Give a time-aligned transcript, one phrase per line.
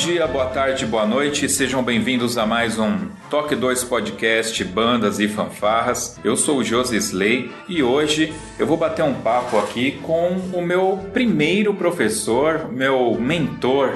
[0.00, 2.96] Dia, boa tarde, boa noite, sejam bem-vindos a mais um
[3.28, 6.18] Toque 2 Podcast Bandas e Fanfarras.
[6.24, 10.62] Eu sou o Josi Slay e hoje eu vou bater um papo aqui com o
[10.62, 13.92] meu primeiro professor, meu mentor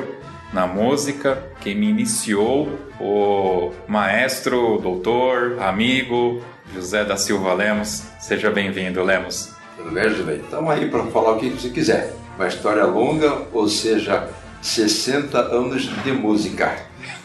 [0.53, 2.69] na música, quem me iniciou,
[3.01, 6.43] o maestro, doutor, amigo
[6.75, 8.03] José da Silva Lemos.
[8.21, 9.55] Seja bem-vindo, Lemos.
[9.79, 10.35] Tudo bem, José?
[10.35, 12.15] Estamos aí para falar o que você quiser.
[12.37, 14.29] Uma história longa, ou seja,
[14.65, 16.75] 60 anos de música.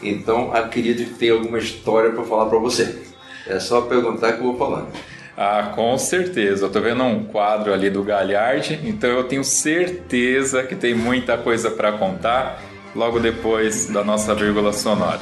[0.03, 3.01] Então acredito que tem alguma história para falar para você.
[3.47, 4.89] É só perguntar que eu vou falando.
[5.37, 6.65] Ah, com certeza.
[6.65, 11.37] Eu tô vendo um quadro ali do Galhardi, então eu tenho certeza que tem muita
[11.37, 12.61] coisa para contar
[12.93, 15.21] logo depois da nossa vírgula sonora.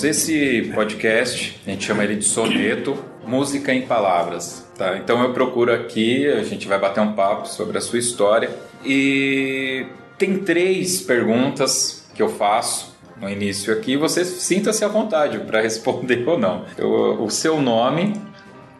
[0.00, 2.96] Lemos, esse podcast, a gente chama ele de soneto,
[3.26, 4.66] música em palavras.
[4.76, 4.96] Tá?
[4.96, 8.50] Então eu procuro aqui, a gente vai bater um papo sobre a sua história.
[8.84, 13.96] E tem três perguntas que eu faço no início aqui.
[13.96, 16.64] Você sinta-se à vontade para responder ou não.
[16.78, 18.14] O, o seu nome,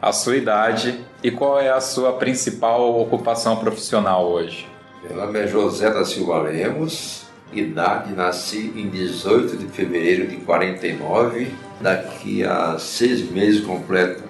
[0.00, 4.66] a sua idade e qual é a sua principal ocupação profissional hoje.
[5.02, 11.52] Meu nome é José da Silva Lemos, idade nasci em 18 de fevereiro de 49,
[11.80, 14.22] daqui a seis meses completo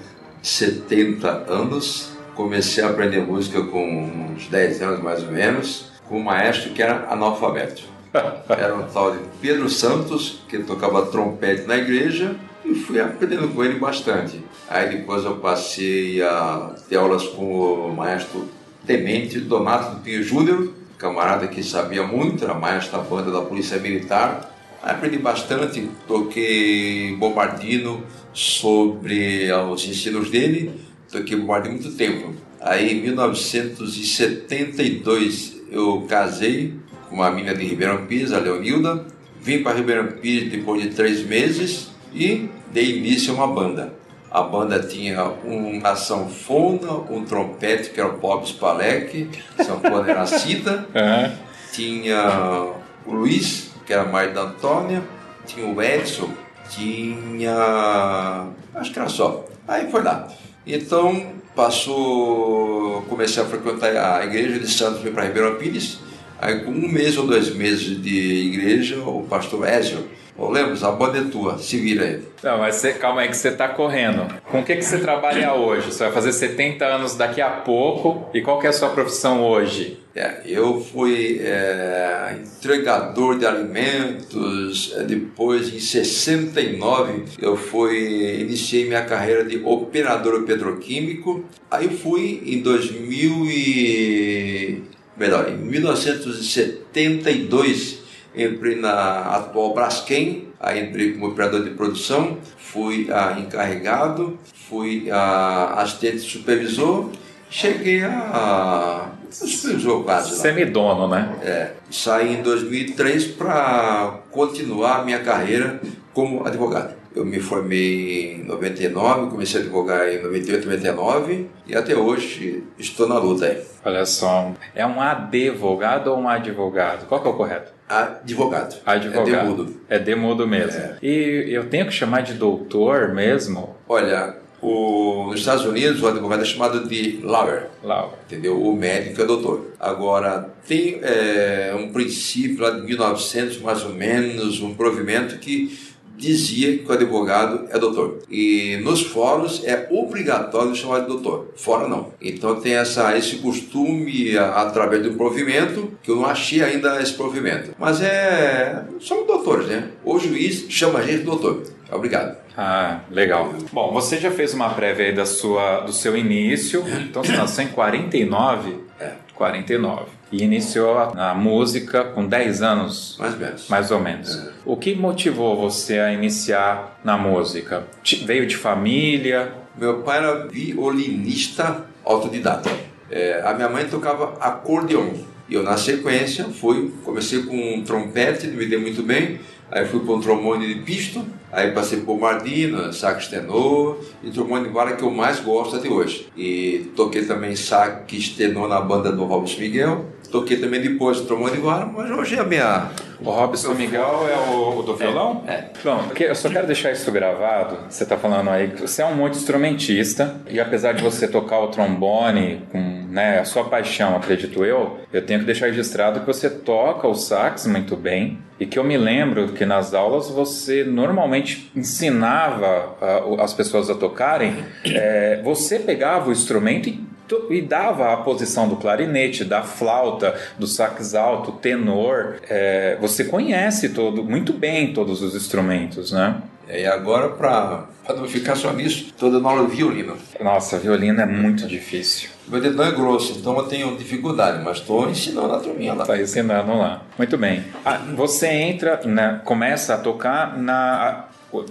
[0.42, 2.12] 70 anos.
[2.34, 6.82] Comecei a aprender música com uns 10 anos mais ou menos, com um maestro que
[6.82, 7.82] era analfabeto.
[8.48, 13.62] Era um tal de Pedro Santos, que tocava trompete na igreja, e fui aprendendo com
[13.62, 14.42] ele bastante.
[14.69, 18.48] Aí depois eu passei a ter aulas com o maestro
[18.84, 23.78] Temente Donato do Pinho Júnior, camarada que sabia muito, era maestro da banda da Polícia
[23.78, 24.55] Militar.
[24.83, 30.72] Aprendi bastante, toquei bombardino sobre os ensinos dele,
[31.11, 32.34] toquei bombardino muito tempo.
[32.61, 36.75] Aí em 1972 eu casei
[37.09, 39.06] com uma menina de Ribeirão Pires, a Leonilda.
[39.43, 43.99] Vim para Ribeirão Pires depois de três meses e dei início a uma banda.
[44.31, 50.27] A banda tinha uma sanfona, um trompete, que era o Bob Spalek, sanfona era a
[50.27, 51.32] Cida, Uhum.
[51.73, 52.73] tinha
[53.06, 55.03] o Luiz, que era mais da Antônia,
[55.47, 56.31] tinha o Edson,
[56.69, 58.47] tinha.
[58.75, 59.44] acho que era só.
[59.67, 60.29] Aí foi lá.
[60.67, 63.03] Então passou.
[63.09, 65.99] comecei a frequentar a igreja de Santos, para Ribeirão Pires.
[66.41, 70.91] Aí com um mês ou dois meses de igreja, o pastor Ézio Ô Lemos, a
[70.91, 72.23] banda é tua, se vira aí.
[72.43, 74.27] Não, mas calma aí que você tá correndo.
[74.50, 75.93] Com o que, que você trabalha hoje?
[75.93, 78.29] Você vai fazer 70 anos daqui a pouco.
[78.32, 80.00] E qual que é a sua profissão hoje?
[80.15, 89.05] É, eu fui é, entregador de alimentos, é, depois em 69 eu fui, iniciei minha
[89.05, 94.83] carreira de operador petroquímico, aí fui em 2000 e,
[95.17, 98.00] melhor, em 1972
[98.35, 104.38] entrei na atual Braskem, aí entrei como operador de produção, fui a encarregado,
[104.69, 107.11] fui a assistente supervisor,
[107.49, 110.37] cheguei a supervisor quase.
[110.37, 111.37] Semidono, né?
[111.43, 115.81] É, saí em 2003 para continuar a minha carreira
[116.12, 117.00] como advogado.
[117.15, 123.09] Eu me formei em 99, comecei a advogar em 98, 99 e até hoje estou
[123.09, 123.61] na luta aí.
[123.85, 127.06] Olha só, é um advogado ou um advogado?
[127.09, 127.73] Qual que é o correto?
[127.90, 128.76] Advogado.
[128.87, 129.28] Advogado.
[129.28, 129.81] É demudo.
[129.88, 130.81] É demudo mesmo.
[130.81, 130.96] É.
[131.02, 133.75] E eu tenho que chamar de doutor mesmo?
[133.88, 137.66] Olha, o, nos Estados Unidos o advogado é chamado de lawyer.
[137.82, 138.16] Laura.
[138.26, 138.62] entendeu?
[138.62, 139.72] O médico é doutor.
[139.81, 145.89] Agora, tem é, um princípio lá de 1900, mais ou menos, um provimento que
[146.20, 148.19] dizia que o advogado é doutor.
[148.31, 152.12] E nos fóruns é obrigatório chamar de doutor, fora não.
[152.20, 157.12] Então tem essa, esse costume a- através do provimento, que eu não achei ainda esse
[157.14, 157.75] provimento.
[157.78, 158.84] Mas é.
[159.00, 159.88] Somos doutores, né?
[160.05, 161.62] O juiz chama a gente de doutor.
[161.90, 162.37] Obrigado.
[162.56, 163.52] Ah, legal.
[163.73, 166.84] Bom, você já fez uma prévia aí da sua, do seu início.
[167.08, 168.75] Então você nasceu em 49?
[169.00, 169.12] É.
[169.34, 170.05] 49.
[170.32, 173.69] E iniciou a, a música com 10 anos, Mais ou menos.
[173.69, 174.43] mais ou menos.
[174.65, 177.85] O que motivou você a iniciar na música?
[178.03, 179.53] Te- Veio de família?
[179.77, 182.71] Meu pai era violinista autodidata.
[183.11, 185.09] É, a minha mãe tocava acordeon.
[185.49, 189.41] E eu, na sequência, fui, comecei com um trompete, me dei muito bem.
[189.71, 191.25] Aí fui para um trombone de pisto.
[191.53, 195.88] Aí passei por Mardina, sax tenor e trombone de vara que eu mais gosto até
[195.88, 196.29] hoje.
[196.37, 200.06] E toquei também sax tenor na banda do Robson Miguel.
[200.31, 202.88] Toquei também depois trombone de vara, mas hoje é a minha...
[203.23, 205.44] O Robson Miguel é o, o do violão?
[205.47, 205.65] é.
[205.85, 207.77] Bom, porque eu só quero deixar isso gravado.
[207.91, 211.59] Você está falando aí que você é um monte instrumentista e apesar de você tocar
[211.61, 212.79] o trombone com
[213.11, 217.15] né, a sua paixão, acredito eu, eu tenho que deixar registrado que você toca o
[217.15, 223.23] sax muito bem e que eu me lembro que nas aulas você normalmente ensinava ah,
[223.26, 224.65] o- as pessoas a tocarem.
[224.87, 227.05] eh, você pegava o instrumento e
[227.50, 232.37] e dava a posição do clarinete, da flauta, do sax alto, tenor.
[232.49, 236.43] É, você conhece todo, muito bem todos os instrumentos, né?
[236.73, 240.17] E agora, para não ficar só nisso, estou dando aula de violino.
[240.41, 242.31] Nossa, violino é muito difícil.
[242.47, 246.05] Meu dedão é grosso, então eu tenho dificuldade, mas estou ensinando a turminha lá.
[246.05, 247.03] Tá ensinando lá.
[247.19, 247.65] Muito bem.
[247.85, 251.26] Ah, você entra, né, começa a tocar na.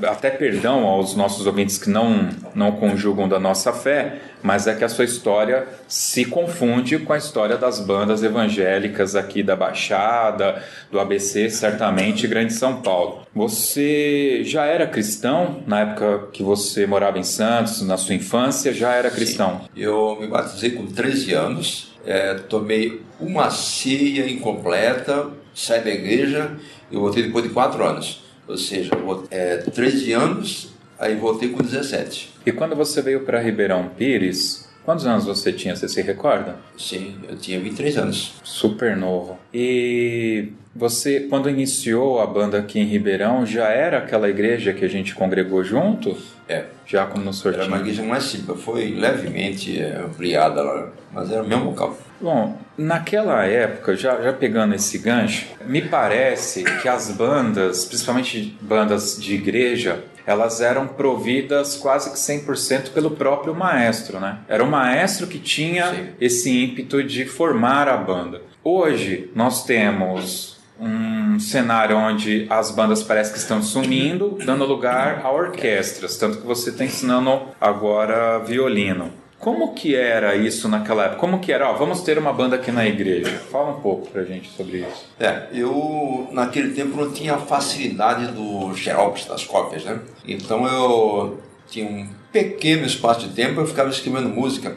[0.09, 4.83] Até perdão aos nossos ouvintes que não, não conjugam da nossa fé, mas é que
[4.83, 10.99] a sua história se confunde com a história das bandas evangélicas aqui da Baixada, do
[10.99, 13.27] ABC, certamente, Grande São Paulo.
[13.33, 18.73] Você já era cristão na época que você morava em Santos, na sua infância?
[18.73, 19.61] Já era cristão?
[19.75, 26.51] Eu me batizei com 13 anos, é, tomei uma ceia incompleta, saí da igreja
[26.89, 28.23] e voltei depois de 4 anos.
[28.47, 32.33] Ou seja, eu, é, 13 anos, aí voltei com 17.
[32.45, 35.75] E quando você veio para Ribeirão Pires, quantos anos você tinha?
[35.75, 36.57] Você se recorda?
[36.77, 38.33] Sim, eu tinha 23 anos.
[38.43, 39.39] Super novo.
[39.53, 44.89] E você, quando iniciou a banda aqui em Ribeirão, já era aquela igreja que a
[44.89, 46.15] gente congregou junto?
[46.47, 47.67] É, Já como no era sortinho?
[47.67, 51.95] uma igreja mais simples, foi levemente é, ampliada lá, mas era o mesmo local.
[52.19, 59.21] Bom, naquela época, já, já pegando esse gancho, me parece que as bandas, principalmente bandas
[59.21, 64.37] de igreja, elas eram providas quase que 100% pelo próprio maestro, né?
[64.47, 66.09] Era o maestro que tinha Sim.
[66.21, 68.43] esse ímpeto de formar a banda.
[68.63, 75.31] Hoje, nós temos um cenário onde as bandas parece que estão sumindo, dando lugar a
[75.31, 79.11] orquestras, tanto que você está ensinando agora violino.
[79.39, 81.19] Como que era isso naquela época?
[81.21, 81.69] Como que era?
[81.69, 83.39] Ó, vamos ter uma banda aqui na igreja.
[83.49, 85.05] Fala um pouco pra gente sobre isso.
[85.17, 89.97] É, eu naquele tempo não tinha a facilidade do xerox, das cópias, né?
[90.27, 94.75] Então eu tinha um pequeno espaço de tempo, eu ficava escrevendo música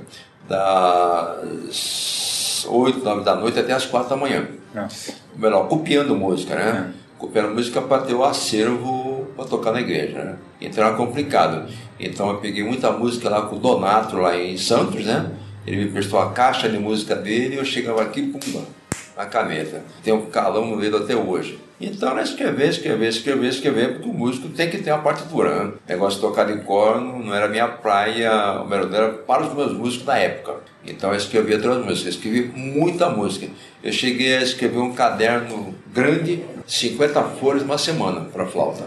[0.49, 1.73] das
[2.69, 4.47] 8, 9 da noite até as 4 da manhã.
[4.73, 5.15] Nossa.
[5.37, 6.93] Melhor, copiando música, né?
[7.19, 9.02] Copiando música para ter o acervo
[9.37, 10.37] para tocar na igreja, né?
[10.61, 11.69] Então era complicado.
[11.99, 15.31] Então eu peguei muita música lá com o Donato, lá em Santos, né?
[15.67, 18.65] Ele me prestou a caixa de música dele e eu chegava aqui, pum,
[19.17, 19.83] a caneta.
[20.03, 21.59] Tem um calão no dedo até hoje.
[21.81, 25.65] Então era escrever, escrever, escrever, escrever, porque o músico tem que ter uma partitura.
[25.65, 25.73] Né?
[25.89, 29.55] O negócio de tocar de corno não era minha praia, o melhor era para os
[29.55, 30.61] meus músicos da época.
[30.87, 33.49] Então eu escrevia todas as músicas, escrevi muita música.
[33.83, 38.85] Eu cheguei a escrever um caderno grande, 50 folhas uma semana para flauta.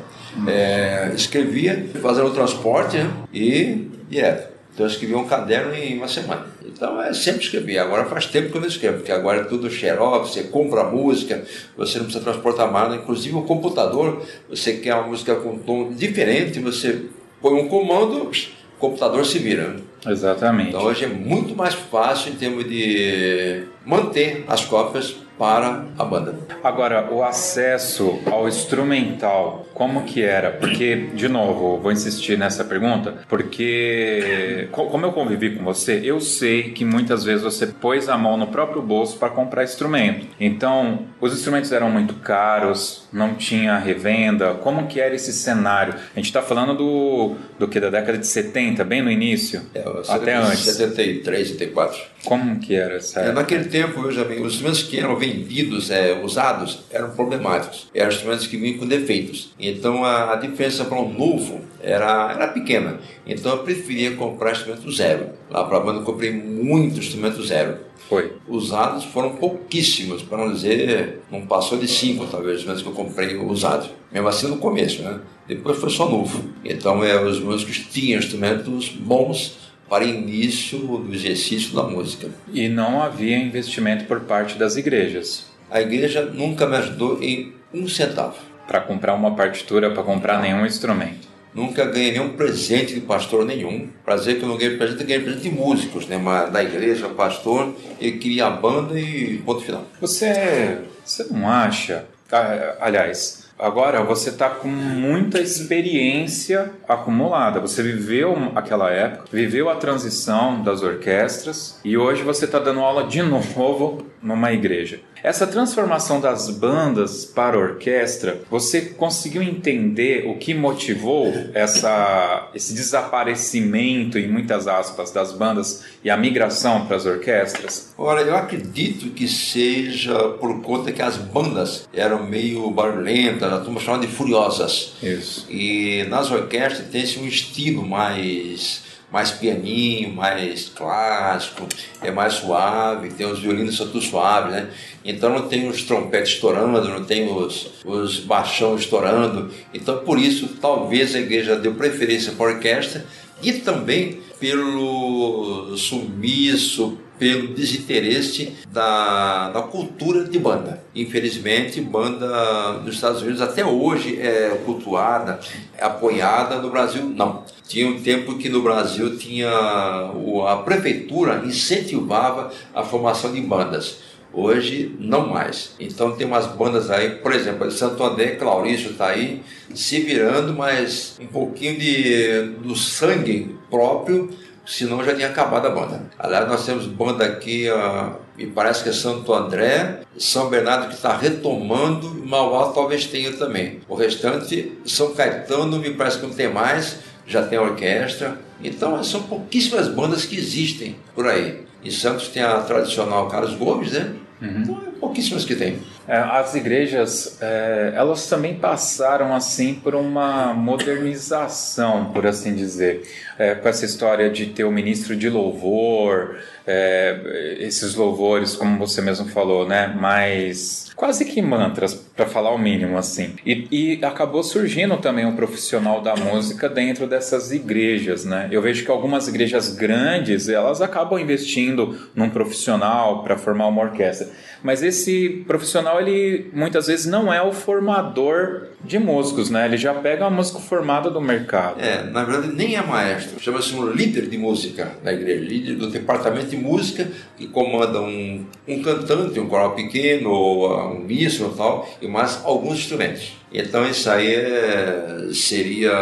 [0.48, 3.10] É, escrevia, fazendo o transporte né?
[3.34, 4.56] e direto.
[4.74, 6.48] Então eu escrevia um caderno em uma semana.
[6.66, 7.78] Então é sempre escrever.
[7.78, 10.92] Agora faz tempo que eu não escrevo, porque agora é tudo xerox, você compra a
[10.92, 11.46] música,
[11.78, 12.96] você não precisa transportar nada.
[12.96, 17.04] Inclusive o computador, você quer uma música com um tom diferente, você
[17.42, 18.32] põe um comando, o
[18.78, 19.78] computador se vira.
[20.06, 20.70] Exatamente.
[20.70, 26.36] Então hoje é muito mais fácil em termos de manter as cópias para a banda.
[26.64, 30.52] Agora, o acesso ao instrumental, como que era?
[30.52, 36.72] Porque, de novo, vou insistir nessa pergunta, porque como eu convivi com você, eu sei
[36.72, 40.28] que muitas vezes você pôs a mão no próprio bolso para comprar instrumento.
[40.40, 44.54] Então, os instrumentos eram muito caros, não tinha revenda.
[44.56, 45.94] Como que era esse cenário?
[45.94, 49.84] A gente está falando do, do que da década de 70, bem no início, é,
[50.10, 50.60] até antes.
[50.60, 52.00] 73, 74.
[52.26, 53.22] Como que era essa?
[53.22, 57.88] É, naquele tempo, veja bem, os instrumentos que eram vendidos, é, usados, eram problemáticos.
[57.94, 59.54] Eram instrumentos que vinham com defeitos.
[59.60, 63.00] Então a, a diferença para um novo era, era pequena.
[63.26, 65.30] Então eu preferia comprar instrumento zero.
[65.50, 67.78] Lá para a banda eu comprei muito instrumento zero.
[68.10, 68.34] Foi.
[68.48, 73.36] Usados foram pouquíssimos, para não dizer, não passou de cinco, talvez, os que eu comprei
[73.36, 73.90] usados.
[74.12, 75.20] Mesmo assim no começo, né?
[75.48, 76.50] Depois foi só novo.
[76.64, 82.30] Então é, os músicos tinham instrumentos bons para início do exercício da música.
[82.52, 85.46] E não havia investimento por parte das igrejas.
[85.70, 88.38] A igreja nunca me ajudou em um centavo.
[88.68, 91.28] Para comprar uma partitura, para comprar nenhum instrumento.
[91.54, 93.88] Nunca ganhei nenhum presente de pastor nenhum.
[94.04, 96.18] Para dizer que eu não ganhei presente, eu ganhei presente de músicos, né?
[96.18, 99.86] Mas da igreja, pastor, ele queria a banda e ponto final.
[100.02, 102.06] Você, você não acha?
[102.30, 107.62] Ah, aliás, Agora você está com muita experiência acumulada.
[107.62, 113.06] Você viveu aquela época, viveu a transição das orquestras e hoje você está dando aula
[113.06, 115.00] de novo numa igreja.
[115.24, 124.20] Essa transformação das bandas para orquestra, você conseguiu entender o que motivou essa, esse desaparecimento,
[124.20, 127.94] em muitas aspas, das bandas e a migração para as orquestras?
[127.98, 133.80] Olha, eu acredito que seja por conta que as bandas eram meio barulhentas, a turma
[133.80, 134.94] chamava de furiosas.
[135.02, 135.48] Isso.
[135.50, 138.85] E nas orquestras tem-se um estilo mais
[139.16, 141.66] mais pianinho, mais clássico,
[142.02, 144.68] é mais suave, tem os violinos são tudo suaves, né?
[145.06, 149.50] Então não tem os trompetes estourando, não tem os, os baixão estourando.
[149.74, 153.06] Então por isso talvez a igreja deu preferência para a orquestra
[153.42, 160.84] e também pelo sumiço, pelo desinteresse da, da cultura de banda.
[160.94, 165.40] Infelizmente, banda nos Estados Unidos até hoje é cultuada,
[165.78, 167.44] é apoiada, no Brasil não.
[167.68, 174.04] Tinha um tempo que no Brasil tinha a prefeitura incentivava a formação de bandas.
[174.38, 175.76] Hoje, não mais.
[175.80, 179.42] Então, tem umas bandas aí, por exemplo, Santo André, Claurício está aí,
[179.74, 184.30] se virando, mas um pouquinho de, do sangue próprio
[184.66, 186.02] senão já tinha acabado a banda.
[186.18, 190.96] Aliás, nós temos banda aqui, uh, me parece que é Santo André, São Bernardo que
[190.96, 193.80] está retomando, Mauá talvez tenha também.
[193.88, 198.38] O restante, São Caetano, me parece que não tem mais, já tem orquestra.
[198.64, 201.66] Então, são pouquíssimas bandas que existem por aí.
[201.84, 204.14] Em Santos tem a tradicional Carlos Gomes, né?
[204.42, 204.62] Uhum.
[204.62, 205.80] Então, pouquíssimas que tem.
[206.08, 213.08] É, as igrejas, é, elas também passaram assim por uma modernização, por assim dizer,
[213.40, 216.38] é, com essa história de ter o ministro de louvor,
[216.68, 222.58] é, esses louvores, como você mesmo falou, né, mais quase que mantras, para falar o
[222.58, 223.36] mínimo assim.
[223.46, 228.48] E, e, acabou surgindo também um profissional da música dentro dessas igrejas, né?
[228.50, 234.30] Eu vejo que algumas igrejas grandes elas acabam investindo num profissional para formar uma orquestra,
[234.66, 239.66] mas esse profissional ele muitas vezes não é o formador de músicos, né?
[239.66, 241.80] Ele já pega a música formada do mercado.
[241.80, 245.92] É, na verdade nem é maestro, chama-se um líder de música da igreja, líder do
[245.92, 247.08] departamento de música
[247.38, 252.42] que comanda um, um cantante, um coral pequeno, ou um míssil e tal, e mais
[252.44, 253.34] alguns instrumentos.
[253.54, 255.94] Então isso aí é, seria,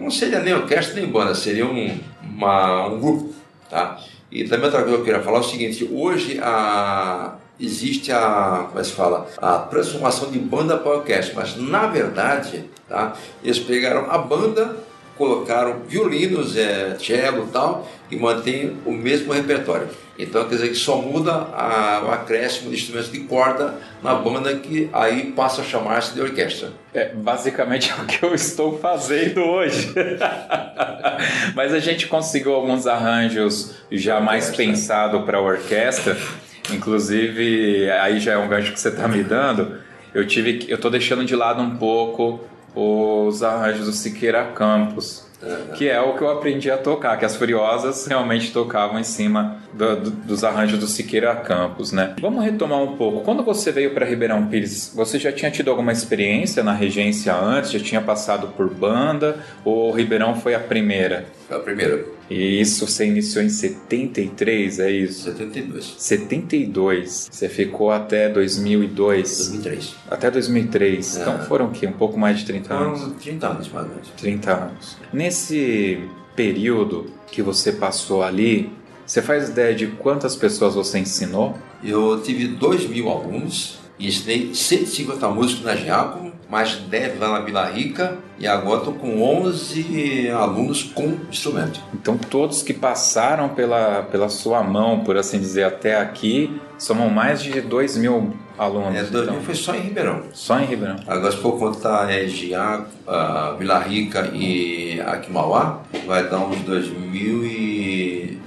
[0.00, 3.32] não seria nem orquestra nem banda, seria um, uma, um grupo,
[3.70, 3.96] tá?
[4.28, 8.66] E também outra coisa que eu queria falar é o seguinte, hoje a existe a,
[8.68, 13.58] como é se fala, a transformação de banda para orquestra, mas na verdade, tá, eles
[13.58, 14.76] pegaram a banda,
[15.16, 19.88] colocaram violinos, é, cello e tal, e mantêm o mesmo repertório.
[20.18, 24.52] Então quer dizer que só muda a, o acréscimo de instrumentos de corda na banda
[24.56, 26.72] que aí passa a chamar-se de orquestra.
[26.92, 29.94] É basicamente é o que eu estou fazendo hoje.
[31.54, 36.16] Mas a gente conseguiu alguns arranjos já mais pensado para a orquestra.
[36.70, 39.78] Inclusive, aí já é um gancho que você está me dando.
[40.14, 42.40] Eu tive, eu estou deixando de lado um pouco
[42.74, 45.28] os arranjos do Siqueira Campos
[45.76, 49.58] que é o que eu aprendi a tocar, que as Furiosas realmente tocavam em cima
[49.72, 52.16] do, do, dos arranjos do Siqueira Campos, né?
[52.20, 53.20] Vamos retomar um pouco.
[53.20, 57.70] Quando você veio para Ribeirão Pires, você já tinha tido alguma experiência na regência antes?
[57.70, 59.38] Já tinha passado por banda?
[59.64, 61.26] Ou Ribeirão foi a primeira?
[61.46, 62.17] Foi a primeira.
[62.30, 65.24] E isso você iniciou em 73, é isso?
[65.24, 65.94] 72.
[65.96, 67.28] 72.
[67.30, 69.38] Você ficou até 2002?
[69.38, 69.94] 2003.
[70.10, 71.16] Até 2003.
[71.16, 71.20] É.
[71.22, 71.86] Então foram o quê?
[71.86, 73.00] Um pouco mais de 30 anos?
[73.00, 74.08] Então, 30 anos mais ou menos.
[74.16, 74.96] 30 anos.
[75.12, 76.00] Nesse
[76.36, 78.70] período que você passou ali,
[79.06, 81.56] você faz ideia de quantas pessoas você ensinou?
[81.82, 87.40] Eu tive 2 mil alunos e ensinei 150 músicos na Giacomo, mais 10 lá na
[87.40, 91.80] Vila Rica e agora estou com 11 alunos com instrumento.
[91.92, 97.42] Então todos que passaram pela, pela sua mão, por assim dizer, até aqui, somam mais
[97.42, 98.96] de 2 mil alunos.
[98.96, 99.34] É, 2 então.
[99.34, 100.22] mil foi só em Ribeirão.
[100.32, 100.96] Só em Ribeirão.
[101.06, 107.44] Agora, se for contar é, Giacomo, ah, Vila Rica e Aquimauá, vai dar uns 2000
[107.44, 107.77] e...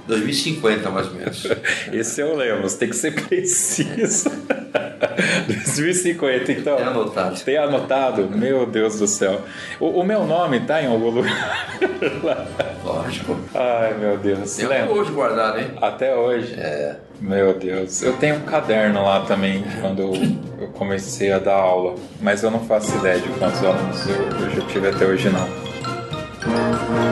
[0.06, 1.46] 2050 mais ou menos.
[1.92, 4.30] Esse é o Lemos, tem que ser preciso.
[5.46, 6.76] 2050, então.
[6.76, 7.40] Tem anotado.
[7.40, 8.28] Tem anotado?
[8.30, 9.40] Meu Deus do céu.
[9.80, 11.78] O, o meu nome tá em algum lugar?
[12.84, 13.38] Lógico.
[13.54, 14.56] Ai, meu Deus.
[14.56, 15.70] Tem até hoje guardado, hein?
[15.80, 16.54] Até hoje.
[16.58, 16.96] É.
[17.20, 18.02] Meu Deus.
[18.02, 20.12] Eu tenho um caderno lá também, quando eu,
[20.60, 21.94] eu comecei a dar aula.
[22.20, 27.11] Mas eu não faço ideia de quantos alunos eu, eu já tive até hoje, não.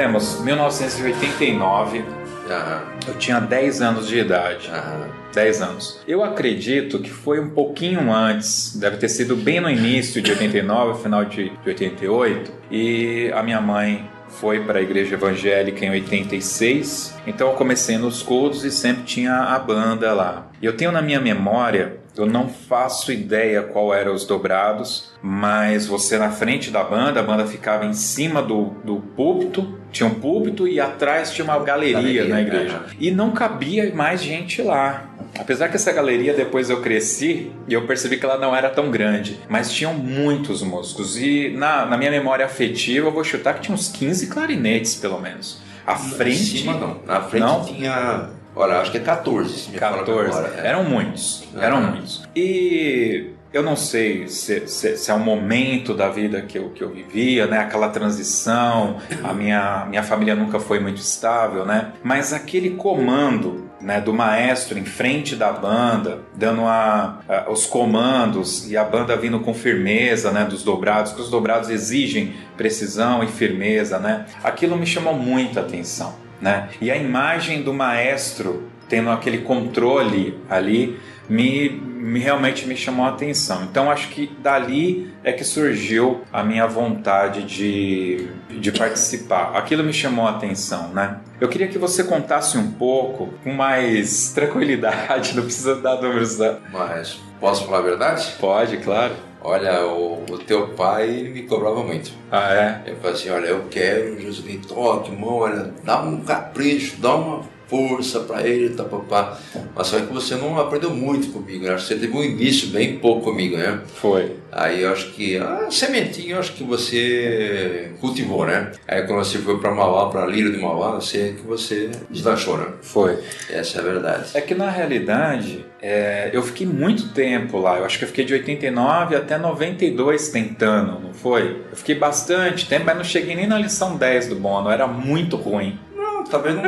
[0.00, 2.02] Lemos, 1989,
[2.48, 2.82] Aham.
[3.06, 4.70] eu tinha 10 anos de idade.
[4.72, 5.08] Aham.
[5.34, 6.00] 10 anos.
[6.08, 11.02] Eu acredito que foi um pouquinho antes, deve ter sido bem no início de 89,
[11.02, 17.18] final de, de 88, e a minha mãe foi para a igreja evangélica em 86.
[17.26, 20.48] Então eu comecei nos cultos e sempre tinha a banda lá.
[20.62, 26.18] Eu tenho na minha memória, eu não faço ideia qual eram os dobrados, mas você
[26.18, 30.68] na frente da banda, a banda ficava em cima do, do púlpito, tinha um púlpito
[30.68, 32.76] e atrás tinha uma galeria, Galeria, na igreja.
[32.76, 32.86] aham.
[32.98, 35.09] E não cabia mais gente lá.
[35.38, 38.90] Apesar que essa galeria depois eu cresci e eu percebi que ela não era tão
[38.90, 41.16] grande, mas tinham muitos músicos.
[41.16, 45.20] E na, na minha memória afetiva eu vou chutar que tinha uns 15 clarinetes pelo
[45.20, 45.60] menos.
[45.86, 46.36] À Em frente.
[46.58, 47.00] cima não.
[47.06, 47.64] Na frente Não?
[47.64, 48.30] tinha.
[48.54, 50.28] Olha, acho que é 14, se me fala a 14.
[50.28, 50.66] memória, é.
[50.66, 51.44] Eram muitos.
[51.58, 51.90] Eram Aham.
[51.92, 52.22] muitos.
[52.34, 56.82] E eu não sei se, se- se é um momento da vida que eu, que
[56.82, 57.58] eu vivia, né?
[57.58, 58.98] Aquela transição.
[59.24, 61.92] A minha, minha família nunca foi muito estável, né?
[62.02, 68.70] Mas aquele comando né, do maestro em frente da banda, dando a, a- os comandos
[68.70, 73.26] e a banda vindo com firmeza, né, dos dobrados, que os dobrados exigem precisão e
[73.26, 74.26] firmeza, né?
[74.44, 76.68] Aquilo me chamou muita atenção, né?
[76.80, 83.10] E a imagem do maestro tendo aquele controle ali me, me realmente me chamou a
[83.10, 83.64] atenção.
[83.64, 89.56] Então acho que dali é que surgiu a minha vontade de, de participar.
[89.56, 91.18] Aquilo me chamou a atenção, né?
[91.40, 96.38] Eu queria que você contasse um pouco com mais tranquilidade, não precisa dar números.
[96.38, 96.56] né?
[96.72, 98.34] Mas posso falar a verdade?
[98.40, 99.14] Pode, claro.
[99.42, 102.10] Olha, o, o teu pai me cobrava muito.
[102.30, 102.82] Ah, é?
[102.86, 107.42] Ele falou assim, olha, eu quero, Josué, toque, mão, olha, dá um capricho, dá uma
[107.70, 109.38] força para ele, tá, papá.
[109.74, 111.78] Mas só que você não aprendeu muito comigo, né?
[111.78, 113.80] Você teve um início bem pouco comigo, né?
[113.94, 114.36] Foi.
[114.50, 118.72] Aí eu acho que a sementinha, eu acho que você cultivou, né?
[118.88, 122.66] Aí quando você foi para Mauá, para Lira de Mauá, você que você deslanchou, né?
[122.82, 123.16] Foi.
[123.48, 124.30] Essa é a verdade.
[124.34, 127.78] É que na realidade, é, eu fiquei muito tempo lá.
[127.78, 131.62] Eu acho que eu fiquei de 89 até 92 tentando, não foi?
[131.70, 134.68] Eu fiquei bastante tempo, mas não cheguei nem na lição 10 do Bono.
[134.68, 135.78] Era muito ruim.
[136.20, 136.62] Não, talvez não,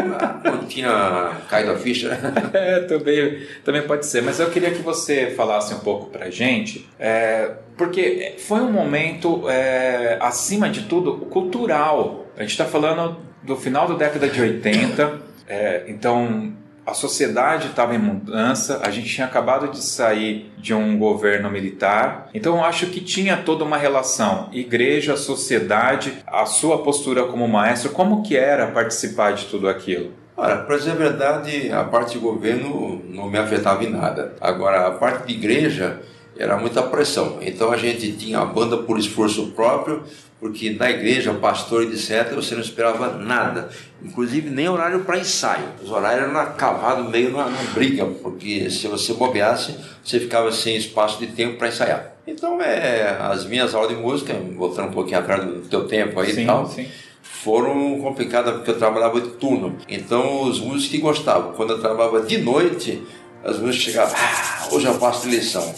[0.45, 2.19] não tinha caído a ficha.
[2.53, 4.23] É, também, também pode ser.
[4.23, 9.49] Mas eu queria que você falasse um pouco pra gente, é, porque foi um momento,
[9.49, 12.27] é, acima de tudo, cultural.
[12.37, 16.53] A gente está falando do final da década de 80, é, então
[16.85, 22.29] a sociedade estava em mudança, a gente tinha acabado de sair de um governo militar,
[22.35, 27.91] então eu acho que tinha toda uma relação, igreja, sociedade, a sua postura como maestro,
[27.91, 30.13] como que era participar de tudo aquilo?
[30.37, 34.35] Olha, para dizer a verdade, a parte de governo não me afetava em nada.
[34.41, 36.01] Agora, a parte de igreja
[36.37, 37.39] era muita pressão.
[37.43, 40.03] Então a gente tinha a banda por esforço próprio,
[40.43, 43.69] porque na igreja, pastor e etc., você não esperava nada.
[44.05, 45.67] Inclusive nem horário para ensaio.
[45.81, 50.77] Os horários eram cavados meio na, na briga, porque se você bobeasse, você ficava sem
[50.77, 52.17] espaço de tempo para ensaiar.
[52.27, 56.35] Então, é, as minhas aulas de música, voltando um pouquinho atrás do teu tempo aí
[56.35, 56.89] Sim, e tal, sim.
[57.23, 59.77] foram complicadas porque eu trabalhava de turno.
[59.89, 61.53] Então os músicos que gostavam.
[61.53, 63.01] Quando eu trabalhava de noite,
[63.45, 65.75] as músicas chegavam, ah, hoje eu faço de lição.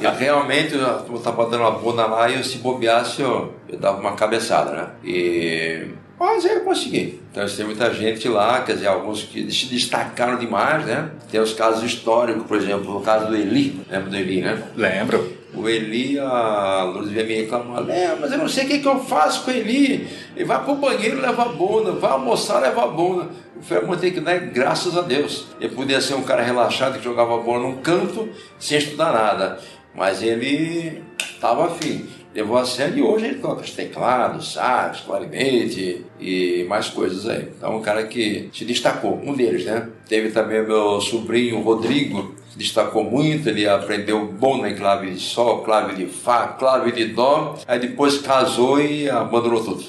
[0.00, 4.00] e realmente eu estava dando uma bunda lá e eu, se bobeasse eu, eu dava
[4.00, 4.88] uma cabeçada, né?
[5.04, 5.88] E...
[6.18, 7.20] Mas aí eu consegui.
[7.32, 11.10] Então tem muita gente lá, quer dizer, alguns que se destacaram demais, né?
[11.30, 14.62] Tem os casos históricos, por exemplo, o caso do Eli, lembra do Eli, né?
[14.76, 15.42] Lembro.
[15.54, 19.00] O Eli, a veio me reclamar, é, mas eu não sei o que, que eu
[19.00, 20.08] faço com o Eli.
[20.34, 23.28] Ele vai pro banheiro, leva a bunda, vai almoçar, leva a bunda.
[23.62, 25.46] Falei, "Amor, tem que dar graças a Deus.
[25.60, 29.58] Ele podia ser um cara relaxado que jogava bola num canto sem estudar nada.
[29.94, 32.06] Mas ele estava afim.
[32.34, 37.50] Levou a sério e hoje ele toca os teclados, sax, clarinete e mais coisas aí.
[37.56, 39.88] Então, um cara que se destacou, um deles, né?
[40.08, 45.62] Teve também meu sobrinho Rodrigo, se destacou muito, ele aprendeu bom na clave de sol,
[45.62, 49.84] clave de fá, clave de dó, aí depois casou e abandonou tudo.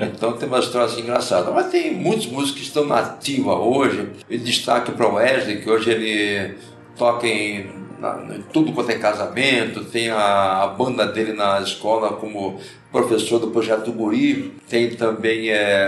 [0.00, 1.50] Então tem uma história assim engraçada.
[1.50, 4.08] Mas tem muitos músicos que estão na ativa hoje.
[4.28, 6.54] E destaque para o Wesley, que hoje ele
[6.96, 12.14] toca em na- em tudo quanto é casamento, tem a, a banda dele na escola
[12.14, 12.58] como
[12.90, 15.82] professor do Projeto Guri, tem também é,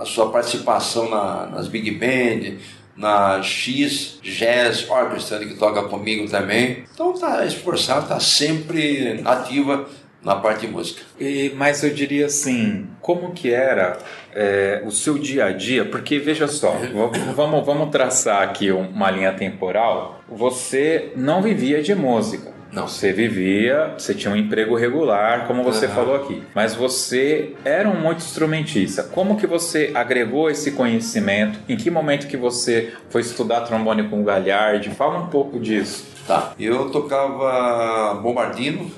[0.00, 2.56] a sua participação na- nas Big Band,
[2.96, 6.82] na X Jazz Orchestra, que toca comigo também.
[6.92, 9.86] Então tá esforçado, tá sempre ativa
[10.24, 11.02] na parte de música.
[11.18, 13.98] E, mas eu diria assim, como que era
[14.34, 15.84] é, o seu dia a dia?
[15.84, 16.76] Porque veja só,
[17.34, 20.20] vamos, vamos traçar aqui um- uma linha temporal.
[20.28, 22.52] Você não vivia de música.
[22.72, 22.88] Não.
[22.88, 25.94] Você vivia, você tinha um emprego regular, como você Aham.
[25.94, 26.42] falou aqui.
[26.54, 29.02] Mas você era um muito instrumentista.
[29.02, 31.58] Como que você agregou esse conhecimento?
[31.68, 34.88] Em que momento que você foi estudar trombone com o Galhardi?
[34.88, 36.06] Fala um pouco disso.
[36.26, 36.54] Tá.
[36.58, 38.90] Eu tocava bombardino,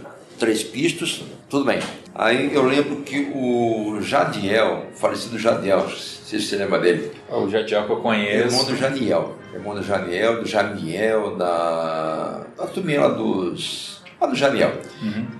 [0.45, 1.79] três pistos, tudo bem.
[2.15, 7.85] Aí eu lembro que o Jadiel, o falecido Jadiel, se você lembra dele, O Jadiel
[7.87, 8.67] que eu irmão conheço.
[8.67, 14.73] do Janiel, irmão do Janiel, do Janiel, da, da turminha lá dos, lá do Janiel.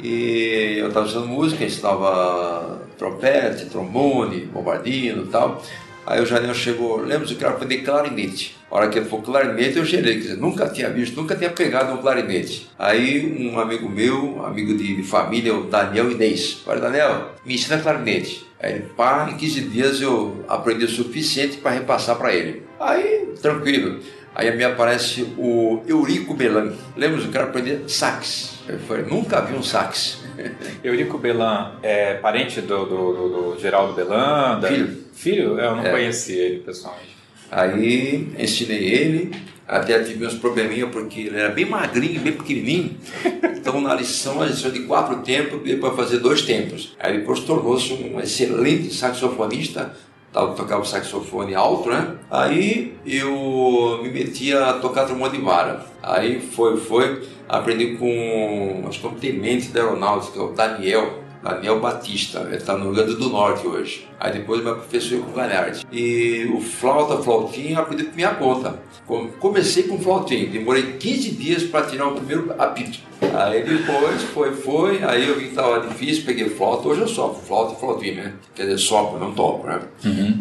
[0.03, 5.63] E eu estava estudando música, ensinava trompete, trombone, bombardino e tal.
[6.07, 8.57] Aí o Janiel chegou, lembra que eu quero aprender clarinete.
[8.75, 11.49] A hora que ele falou clarinete, eu gerei, quer dizer, nunca tinha visto, nunca tinha
[11.51, 12.69] pegado um clarinete.
[12.77, 17.79] Aí um amigo meu, amigo de, de família, o Daniel Inês, falei, Daniel, me ensina
[17.79, 18.45] clarinete.
[18.61, 22.65] Aí ele, pá, em 15 dias eu aprendi o suficiente para repassar para ele.
[22.81, 24.01] Aí, tranquilo.
[24.35, 26.73] Aí me aparece o Eurico Belan.
[26.97, 28.59] Lembra que eu quero aprender sax.
[28.69, 30.25] Eu falei, nunca vi um sax.
[30.83, 34.61] Eurico Belan é parente do, do, do- do Geraldo Belan?
[34.67, 35.05] Filho.
[35.15, 35.61] Filho?
[35.61, 35.91] Eu não É.
[35.93, 37.14] conhecia ele pessoalmente.
[37.55, 39.31] Aí ensinei ele,
[39.67, 42.97] até tive uns probleminha porque ele era bem magrinho, bem pequenininho.
[43.65, 46.95] Então na lição, a lição de quatro tempos, deu para fazer dois tempos.
[47.01, 49.97] Aí depois tornou-se um excelente saxofonista,
[50.31, 52.15] tocava saxofone alto, né?
[52.31, 55.83] Aí eu me meti a tocar trombone de vara.
[56.03, 61.79] Aí foi, foi, aprendi com, acho que é um tenente da aeronáutica, o Daniel, Daniel
[61.79, 64.09] Batista, ele está no Rio Grande do Norte hoje.
[64.19, 65.85] Aí depois meu professor com o Galhardi.
[65.93, 68.81] E o flauta, flautinha, eu aprendi por minha conta.
[69.07, 72.99] Com- Comecei com flautinha, demorei 15 dias para tirar o primeiro apito.
[73.35, 77.43] Aí depois foi, foi, aí eu vi que estava difícil, peguei flauta, hoje eu sopro,
[77.47, 78.33] flauta e flautinha, né?
[78.55, 79.81] Quer dizer, sopro, não toco, né?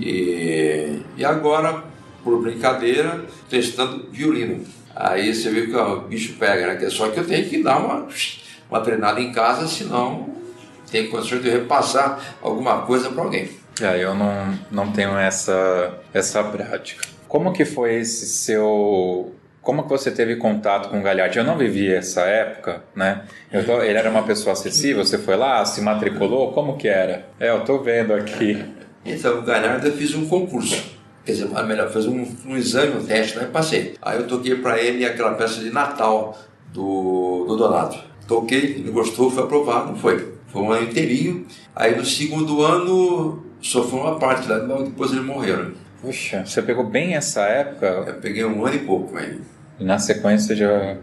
[0.01, 1.83] E, e agora
[2.23, 4.63] por brincadeira, testando violino.
[4.95, 6.89] Aí você vê que ó, o bicho pega, né?
[6.89, 8.07] Só que eu tenho que dar uma,
[8.69, 10.29] uma treinada em casa, senão
[10.93, 13.49] tem condições de repassar alguma coisa para alguém.
[13.81, 17.03] É, eu não, não tenho essa, essa prática.
[17.27, 21.39] Como que foi esse seu como que você teve contato com o Galhardi?
[21.39, 23.23] Eu não vivi essa época, né?
[23.65, 27.29] Tô, ele era uma pessoa acessível, você foi lá, se matriculou, como que era?
[27.39, 28.61] É, eu tô vendo aqui.
[29.05, 30.93] Então, o Galhardo eu fiz um concurso.
[31.25, 33.49] Quer dizer, melhor, fiz um, um exame, um teste, né?
[33.51, 33.95] Passei.
[34.01, 36.37] Aí eu toquei para ele aquela peça de Natal
[36.73, 37.97] do, do Donato.
[38.27, 40.32] Toquei, ele gostou, foi aprovado, foi.
[40.53, 41.45] Foi um ano inteirinho.
[41.75, 44.59] Aí no segundo ano só foi uma parte, né?
[44.85, 45.63] depois ele morreu.
[45.63, 45.71] Né?
[45.99, 47.87] Puxa, você pegou bem essa época?
[48.07, 49.41] Eu peguei um ano e pouco aí.
[49.79, 50.69] E na sequência já.
[50.69, 50.97] É.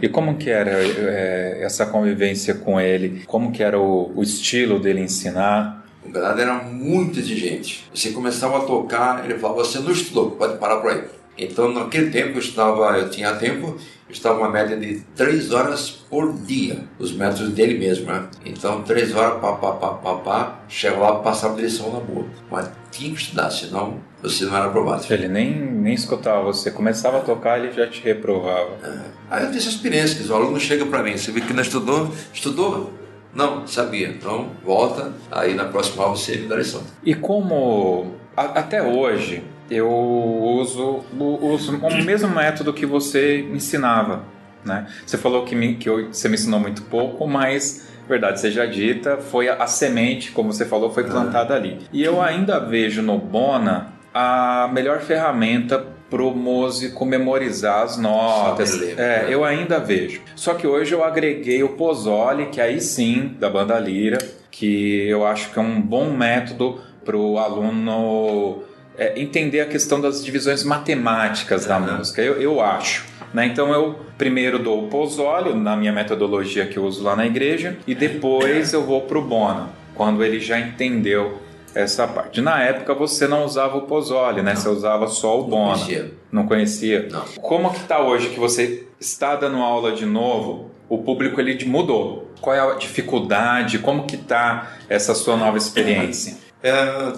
[0.00, 3.22] E como que era é, essa convivência com ele?
[3.26, 5.84] Como que era o, o estilo dele ensinar?
[6.02, 7.86] O Bernardo era muito exigente.
[7.94, 11.04] Você começava a tocar, ele falava: você não estudou, pode parar por aí.
[11.36, 13.76] Então, naquele tempo, eu estava, eu tinha tempo,
[14.08, 18.28] estava uma média de três horas por dia, os métodos dele mesmo, né?
[18.44, 22.26] Então, três horas, pá, pá, pá, pá, pá, chegava lá, passava direção na boa.
[22.50, 25.04] Mas tinha que estudar, senão você não era aprovado.
[25.10, 28.70] Ele nem, nem escutava você, começava a tocar, ele já te reprovava.
[28.82, 29.00] É.
[29.30, 31.62] Aí eu disse a experiência, que o aluno chega para mim, você vê que não
[31.62, 32.92] estudou, estudou?
[33.34, 34.08] Não, sabia.
[34.08, 36.82] Então, volta, aí na próxima aula você me dá lição.
[37.02, 44.24] E como, a, até hoje, eu uso, uso o mesmo método que você ensinava.
[44.64, 44.86] Né?
[45.04, 49.16] Você falou que, me, que eu, você me ensinou muito pouco, mas verdade seja dita,
[49.16, 51.56] foi a, a semente, como você falou, foi plantada ah.
[51.56, 51.78] ali.
[51.92, 58.80] E eu ainda vejo no Bona a melhor ferramenta para o músico memorizar as notas.
[58.96, 60.22] É, eu ainda vejo.
[60.36, 64.18] Só que hoje eu agreguei o Pozzoli, que aí sim, da banda Lira,
[64.50, 68.62] que eu acho que é um bom método para o aluno
[68.96, 73.04] é, entender a questão das divisões matemáticas da música, eu, eu acho.
[73.32, 73.46] Né?
[73.46, 77.76] Então eu primeiro dou o Pozzoli na minha metodologia que eu uso lá na igreja
[77.86, 81.40] e depois eu vou para o Bona, quando ele já entendeu
[81.74, 82.40] essa parte.
[82.40, 84.54] Na época você não usava o Pozzoli, né?
[84.54, 84.60] Não.
[84.60, 85.70] Você usava só o Bona.
[85.70, 86.14] Não conhecia.
[86.30, 87.08] Não conhecia?
[87.10, 87.24] Não.
[87.42, 90.70] Como que está hoje que você está dando aula de novo?
[90.88, 92.30] O público ele mudou.
[92.40, 93.78] Qual é a dificuldade?
[93.78, 96.36] Como que está essa sua nova experiência?
[96.62, 97.12] É,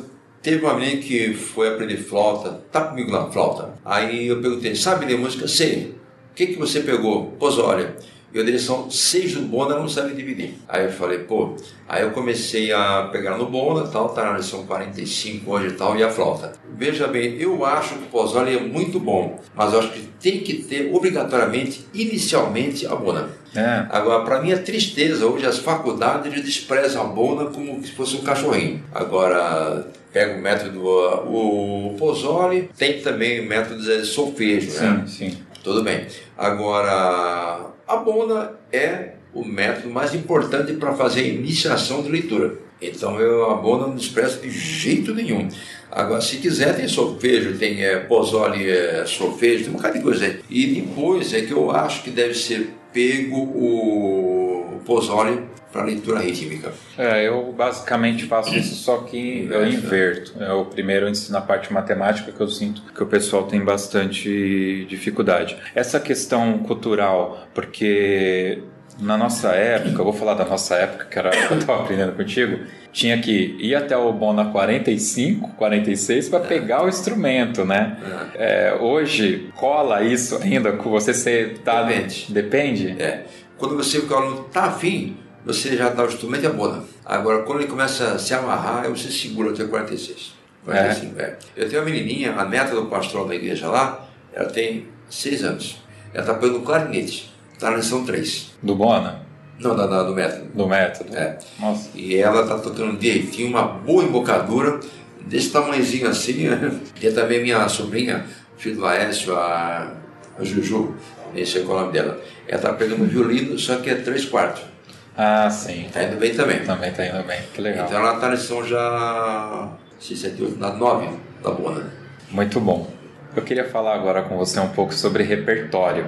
[0.46, 3.74] teve uma menina que foi aprender flauta, tá comigo na flauta.
[3.84, 5.48] Aí eu perguntei, sabe ler música?
[5.48, 5.96] Sei.
[6.30, 7.32] O que, que você pegou?
[7.32, 7.88] Pozzoli
[8.32, 10.54] e a direção 6 do Bona não sabe dividir.
[10.68, 11.56] Aí eu falei, pô,
[11.88, 15.96] aí eu comecei a pegar no Bona, tal, tá na lição 45 hoje e tal,
[15.96, 16.52] e a flauta.
[16.76, 20.40] Veja bem, eu acho que o Pozzoli é muito bom, mas eu acho que tem
[20.40, 23.30] que ter obrigatoriamente, inicialmente, a Bona.
[23.54, 23.86] É.
[23.88, 28.82] Agora, para minha tristeza, hoje as faculdades desprezam a Bona como se fosse um cachorrinho.
[28.94, 35.04] Agora, pega o método, o, o Pozzoli, tem também o método de solfejo, sim, né?
[35.06, 35.38] Sim.
[35.62, 36.06] Tudo bem.
[36.38, 42.54] Agora, a bona é o método mais importante para fazer a iniciação de leitura.
[42.80, 45.48] Então eu a bona não expresso de jeito nenhum.
[45.92, 50.24] Agora, se quiser, tem solfejo, tem é, pozole, é, solfejo, tem um bocado de coisa
[50.24, 50.40] aí.
[50.48, 55.42] E depois é que eu acho que deve ser pego o, o pozole
[55.76, 56.72] para leitura rítmica.
[56.96, 60.32] É, eu basicamente faço isso, só que eu inverto.
[60.42, 65.56] Eu primeiro ensino a parte matemática, que eu sinto que o pessoal tem bastante dificuldade.
[65.74, 68.62] Essa questão cultural, porque
[68.98, 72.12] na nossa época, eu vou falar da nossa época, que era que eu estava aprendendo
[72.12, 72.60] contigo,
[72.90, 77.98] tinha que ir até o Bona 45, 46 para pegar o instrumento, né?
[78.34, 78.68] É.
[78.68, 82.32] É, hoje cola isso ainda com você ser tá depende.
[82.32, 82.96] Depende.
[82.98, 83.24] É.
[83.58, 86.82] Quando você o aluno tá afim, você já dá o instrumento e a bona.
[87.04, 90.34] Agora, quando ele começa a se amarrar, você segura até 46.
[90.64, 91.22] 45, é.
[91.22, 91.38] é.
[91.56, 95.76] Eu tenho uma menininha, a neta do pastor da igreja lá, ela tem 6 anos.
[96.12, 98.54] Ela está pegando clarinete, está na lição 3.
[98.60, 99.24] Do Bona?
[99.60, 100.50] Não, da, da, do método.
[100.52, 101.16] Do método?
[101.16, 101.38] É.
[101.60, 101.90] Nossa.
[101.94, 104.80] E ela está tocando direitinho, uma boa embocadura,
[105.20, 106.48] desse tamanhozinho assim.
[107.00, 108.26] Tem também minha sobrinha,
[108.58, 109.92] filho do Aécio, a,
[110.36, 110.92] a Juju,
[111.36, 112.20] esse é o nome dela.
[112.48, 114.75] Ela está pegando violino, só que é 3 quartos.
[115.16, 115.88] Ah, sim.
[115.92, 116.64] Tá indo bem também.
[116.64, 117.86] Também tá indo bem, que legal.
[117.86, 121.08] Então ela tá lição já 6, 7, 8, na 9,
[121.42, 121.90] tá boa, né?
[122.30, 122.90] Muito bom.
[123.34, 126.06] Eu queria falar agora com você um pouco sobre repertório.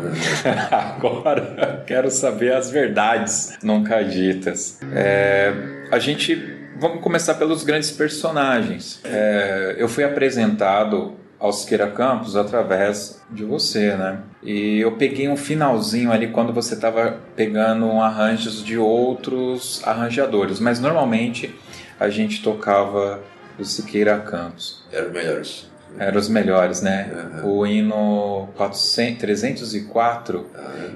[0.70, 4.80] agora quero saber as verdades nunca ditas.
[4.94, 5.52] É,
[5.90, 6.58] a gente.
[6.78, 9.00] Vamos começar pelos grandes personagens.
[9.04, 14.20] É, eu fui apresentado ao Siqueira Campos através de você, né?
[14.42, 20.78] E eu peguei um finalzinho ali quando você estava pegando arranjos de outros arranjadores, mas
[20.78, 21.58] normalmente
[21.98, 23.20] a gente tocava
[23.58, 24.84] o Siqueira Campos.
[24.92, 25.70] Eram melhores.
[25.98, 27.10] Eram os melhores, né?
[27.42, 27.58] Uhum.
[27.58, 30.46] O hino 400, 304, uhum.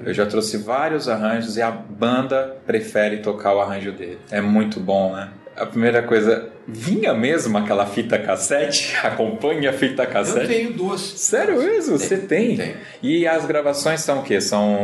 [0.05, 4.19] eu já trouxe vários arranjos e a banda prefere tocar o arranjo dele.
[4.31, 5.29] É muito bom, né?
[5.57, 8.95] A primeira coisa, vinha mesmo aquela fita cassete?
[9.03, 10.39] Acompanha a fita cassete?
[10.39, 11.01] Eu tenho duas.
[11.01, 11.97] Sério mesmo?
[11.97, 12.57] Você tem?
[12.57, 12.75] tem?
[13.01, 14.41] E as gravações são o quê?
[14.41, 14.77] São.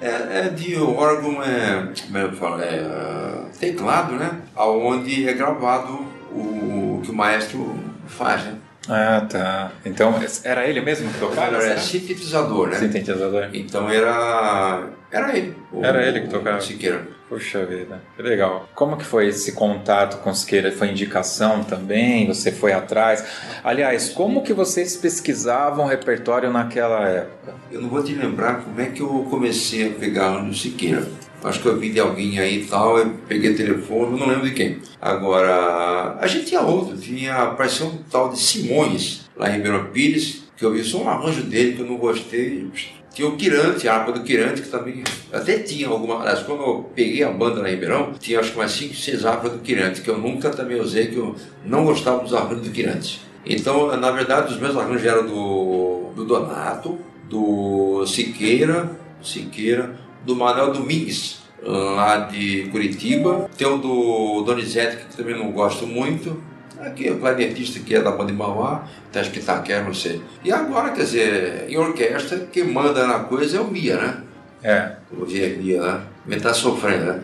[0.00, 1.88] É, é de órgão, é.
[2.06, 2.62] Como é eu falo?
[2.62, 4.40] É, uh, teclado, né?
[4.56, 8.54] Onde é gravado o, o que o maestro faz, né?
[8.88, 9.70] Ah, tá.
[9.84, 11.56] Então, era ele mesmo que tocava?
[11.56, 12.78] Era, era sintetizador, né?
[12.78, 13.48] Sintetizador.
[13.52, 14.88] Então era.
[15.10, 15.54] Era ele.
[15.72, 16.60] O, era ele que tocava.
[16.60, 17.06] Siqueira.
[17.32, 18.68] Puxa vida, que legal.
[18.74, 20.70] Como que foi esse contato com Siqueira?
[20.70, 22.26] Foi indicação também?
[22.26, 23.24] Você foi atrás?
[23.64, 27.54] Aliás, como que vocês pesquisavam o repertório naquela época?
[27.70, 31.08] Eu não vou te lembrar como é que eu comecei a pegar no Siqueira.
[31.42, 34.44] Acho que eu vi de alguém aí e tal, eu peguei o telefone, não lembro
[34.44, 34.82] de quem.
[35.00, 40.44] Agora, a gente tinha outro, tinha, apareceu um tal de Simões, lá em Ribeirão Pires,
[40.54, 42.70] que eu vi só um arranjo dele que eu não gostei,
[43.12, 46.20] tinha o Quirante, a harpa do Quirante, que também até tinha alguma.
[46.20, 49.24] Aliás, quando eu peguei a banda lá em Ribeirão, tinha acho que umas 5, 6
[49.26, 52.70] harpas do Quirante, que eu nunca também usei, que eu não gostava dos arranjos do
[52.70, 53.20] Quirante.
[53.44, 56.98] Então, na verdade, os meus arranjos eram do, do Donato,
[57.28, 58.90] do Siqueira,
[59.22, 59.94] Siqueira,
[60.24, 63.50] do Manuel Domingues, lá de Curitiba.
[63.56, 66.42] Tem o do Donizete, que também não gosto muito.
[66.82, 70.20] Aqui, o clarinetista que é da banda de Mauá, até que Itaquera, não sei.
[70.44, 74.16] E agora, quer dizer, em orquestra, quem manda na coisa é o Mia, né?
[74.64, 74.92] É.
[75.12, 76.00] O Mia, né?
[76.28, 77.22] Ele tá sofrendo, né?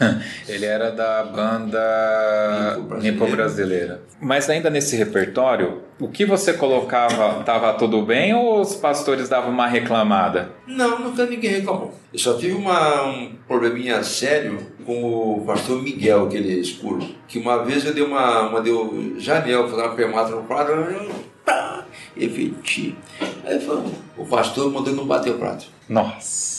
[0.46, 4.02] Ele era da banda Nipo Brasileira.
[4.20, 9.50] Mas ainda nesse repertório, o que você colocava, tava tudo bem ou os pastores davam
[9.50, 10.50] uma reclamada?
[10.66, 11.94] Não, nunca ninguém reclamou.
[12.12, 17.04] Eu só tive uma, um probleminha sério com o pastor Miguel, aquele escuro.
[17.26, 20.72] Que uma vez eu dei uma, uma deu janela, fazer uma permata no prato,
[22.16, 22.94] e fez
[23.44, 23.82] Aí foi,
[24.16, 25.66] o pastor mandou não bater o prato.
[25.88, 26.54] Nossa.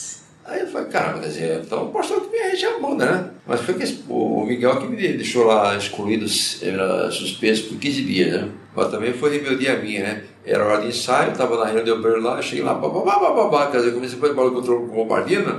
[0.46, 3.32] Aí eu falei, caramba, quer dizer, então o pastor que me arrejou a né?
[3.48, 6.28] Mas foi que esse, o Miguel que me deixou lá excluído,
[6.62, 8.50] era suspenso por 15 dias, né?
[8.76, 10.24] Mas também foi rebeldia minha, né?
[10.46, 13.78] Era hora de ensaio, estava na reunião de obreiro lá, cheguei lá, babá, babá, quer
[13.78, 15.58] dizer, comecei a fazer barulho contra o bombardino,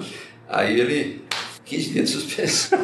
[0.48, 1.25] aí ele
[1.66, 2.76] 15 dias de suspenso.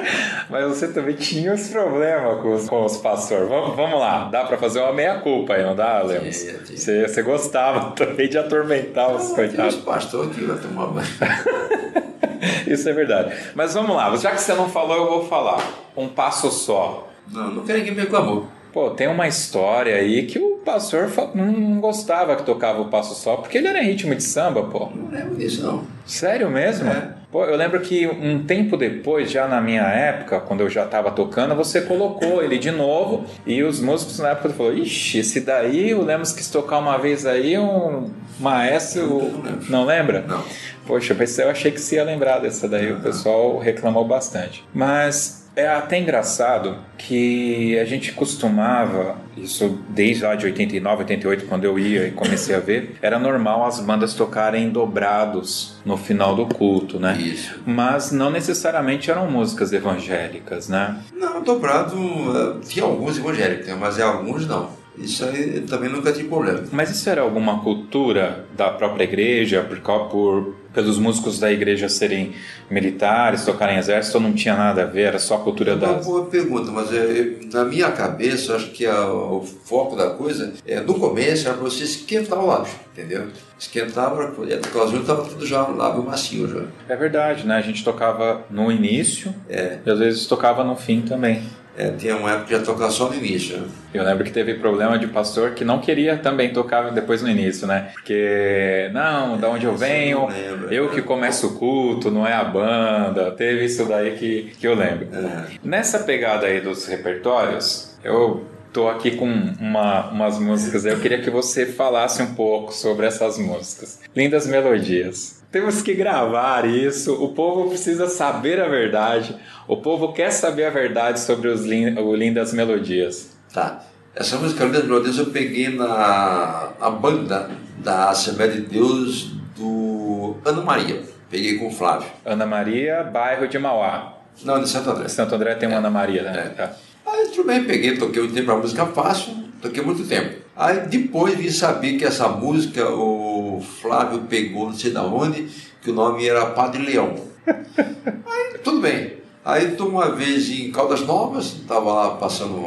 [0.48, 3.48] Mas você também tinha os problemas com os, com os pastores.
[3.48, 6.36] Vamos, vamos lá, dá para fazer uma meia-culpa aí, não dá, Lemos?
[6.36, 9.76] Você, você gostava também de atormentar os coitados.
[9.76, 11.06] Os pastores que vai tomar banho.
[12.66, 13.34] Isso é verdade.
[13.54, 15.62] Mas vamos lá, já que você não falou, eu vou falar.
[15.96, 17.08] Um passo só.
[17.30, 18.48] Não, não quero ninguém me reclamou.
[18.72, 23.36] Pô, tem uma história aí que o pastor não gostava que tocava o passo só,
[23.36, 24.88] porque ele era em ritmo de samba, pô.
[24.94, 25.84] Não lembro disso, não.
[26.06, 26.88] Sério mesmo?
[26.88, 27.21] É.
[27.32, 31.10] Pô, eu lembro que um tempo depois, já na minha época, quando eu já estava
[31.10, 35.94] tocando, você colocou ele de novo e os músicos na época falaram: Ixi, esse daí
[35.94, 39.22] o Lemos quis tocar uma vez aí, um maestro.
[39.68, 40.22] Não, não lembra?
[40.28, 40.44] Não.
[40.86, 44.62] Poxa, eu achei que você ia lembrar dessa daí, o pessoal reclamou bastante.
[44.74, 51.64] Mas é até engraçado que a gente costumava, isso desde lá de 89, 88, quando
[51.64, 56.46] eu ia e comecei a ver, era normal as bandas tocarem dobrados no final do
[56.46, 57.16] culto, né?
[57.18, 57.60] Isso.
[57.66, 60.98] Mas não necessariamente eram músicas evangélicas, né?
[61.14, 64.81] Não, dobrado, eh, tinha alguns evangélicos, mas é alguns não.
[64.96, 66.62] Isso aí também nunca tive problema.
[66.70, 72.32] Mas isso era alguma cultura da própria igreja, por, por pelos músicos da igreja serem
[72.70, 75.92] militares, tocarem exército, ou não tinha nada a ver, era só a cultura da.
[75.92, 80.52] Uma boa pergunta, mas é, na minha cabeça, acho que a, o foco da coisa,
[80.66, 83.28] é, no começo, era para você esquentar o lábio, entendeu?
[83.58, 86.64] Esquentava, podia tocar junto, estava tudo já no lábio macio já.
[86.92, 87.56] É verdade, né?
[87.56, 89.78] A gente tocava no início é.
[89.84, 91.42] e às vezes tocava no fim também.
[91.76, 93.56] É, tinha uma época que ia tocar só no início.
[93.56, 93.68] Né?
[93.94, 97.66] Eu lembro que teve problema de pastor que não queria também tocar depois no início,
[97.66, 97.90] né?
[97.94, 100.28] Porque, não, da onde eu venho,
[100.70, 103.30] eu que começo o culto, não é a banda.
[103.32, 105.08] Teve isso daí que, que eu lembro.
[105.12, 105.44] É.
[105.64, 109.26] Nessa pegada aí dos repertórios, eu tô aqui com
[109.60, 110.84] uma, umas músicas.
[110.84, 114.00] Eu queria que você falasse um pouco sobre essas músicas.
[114.14, 115.41] Lindas melodias.
[115.52, 117.12] Temos que gravar isso.
[117.22, 119.36] O povo precisa saber a verdade.
[119.68, 123.36] O povo quer saber a verdade sobre os lin o Lindas Melodias.
[123.52, 123.84] Tá.
[124.14, 130.62] Essa música Lindas Melodias eu peguei na a banda da Assembleia de Deus do Ana
[130.62, 131.02] Maria.
[131.30, 132.08] Peguei com o Flávio.
[132.24, 134.20] Ana Maria, bairro de Mauá.
[134.42, 135.08] Não, de Santo André.
[135.08, 135.78] Santo André tem uma é.
[135.78, 136.54] Ana Maria, né?
[136.56, 136.66] É.
[136.66, 136.72] Tá.
[137.06, 140.41] Aí tudo bem, peguei, toquei um tempo a música fácil, toquei muito tempo.
[140.62, 145.48] Aí depois vim saber que essa música o Flávio pegou, não sei de onde,
[145.82, 147.16] que o nome era Padre Leão.
[147.44, 149.14] Aí tudo bem.
[149.44, 152.64] Aí tô uma vez em Caldas Novas, estava lá passando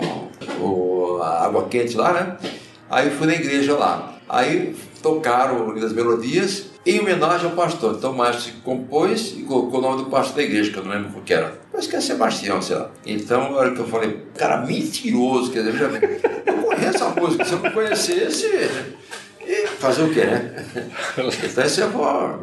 [0.60, 2.38] o, a água quente lá, né?
[2.90, 4.16] Aí fui na igreja lá.
[4.28, 7.96] Aí tocaram as melodias em homenagem ao pastor.
[7.98, 10.92] Então o Márcio compôs e colocou o nome do pastor da igreja, que eu não
[10.92, 11.58] lembro qual que era.
[11.72, 12.92] Parece que é Sebastião, sei lá.
[13.06, 15.82] Então, na hora que eu falei, cara, mentiroso, quer dizer,
[16.46, 18.70] eu conheço a música, se eu não conhecesse,
[19.80, 20.66] fazer o quê, né?
[21.18, 21.92] Então essa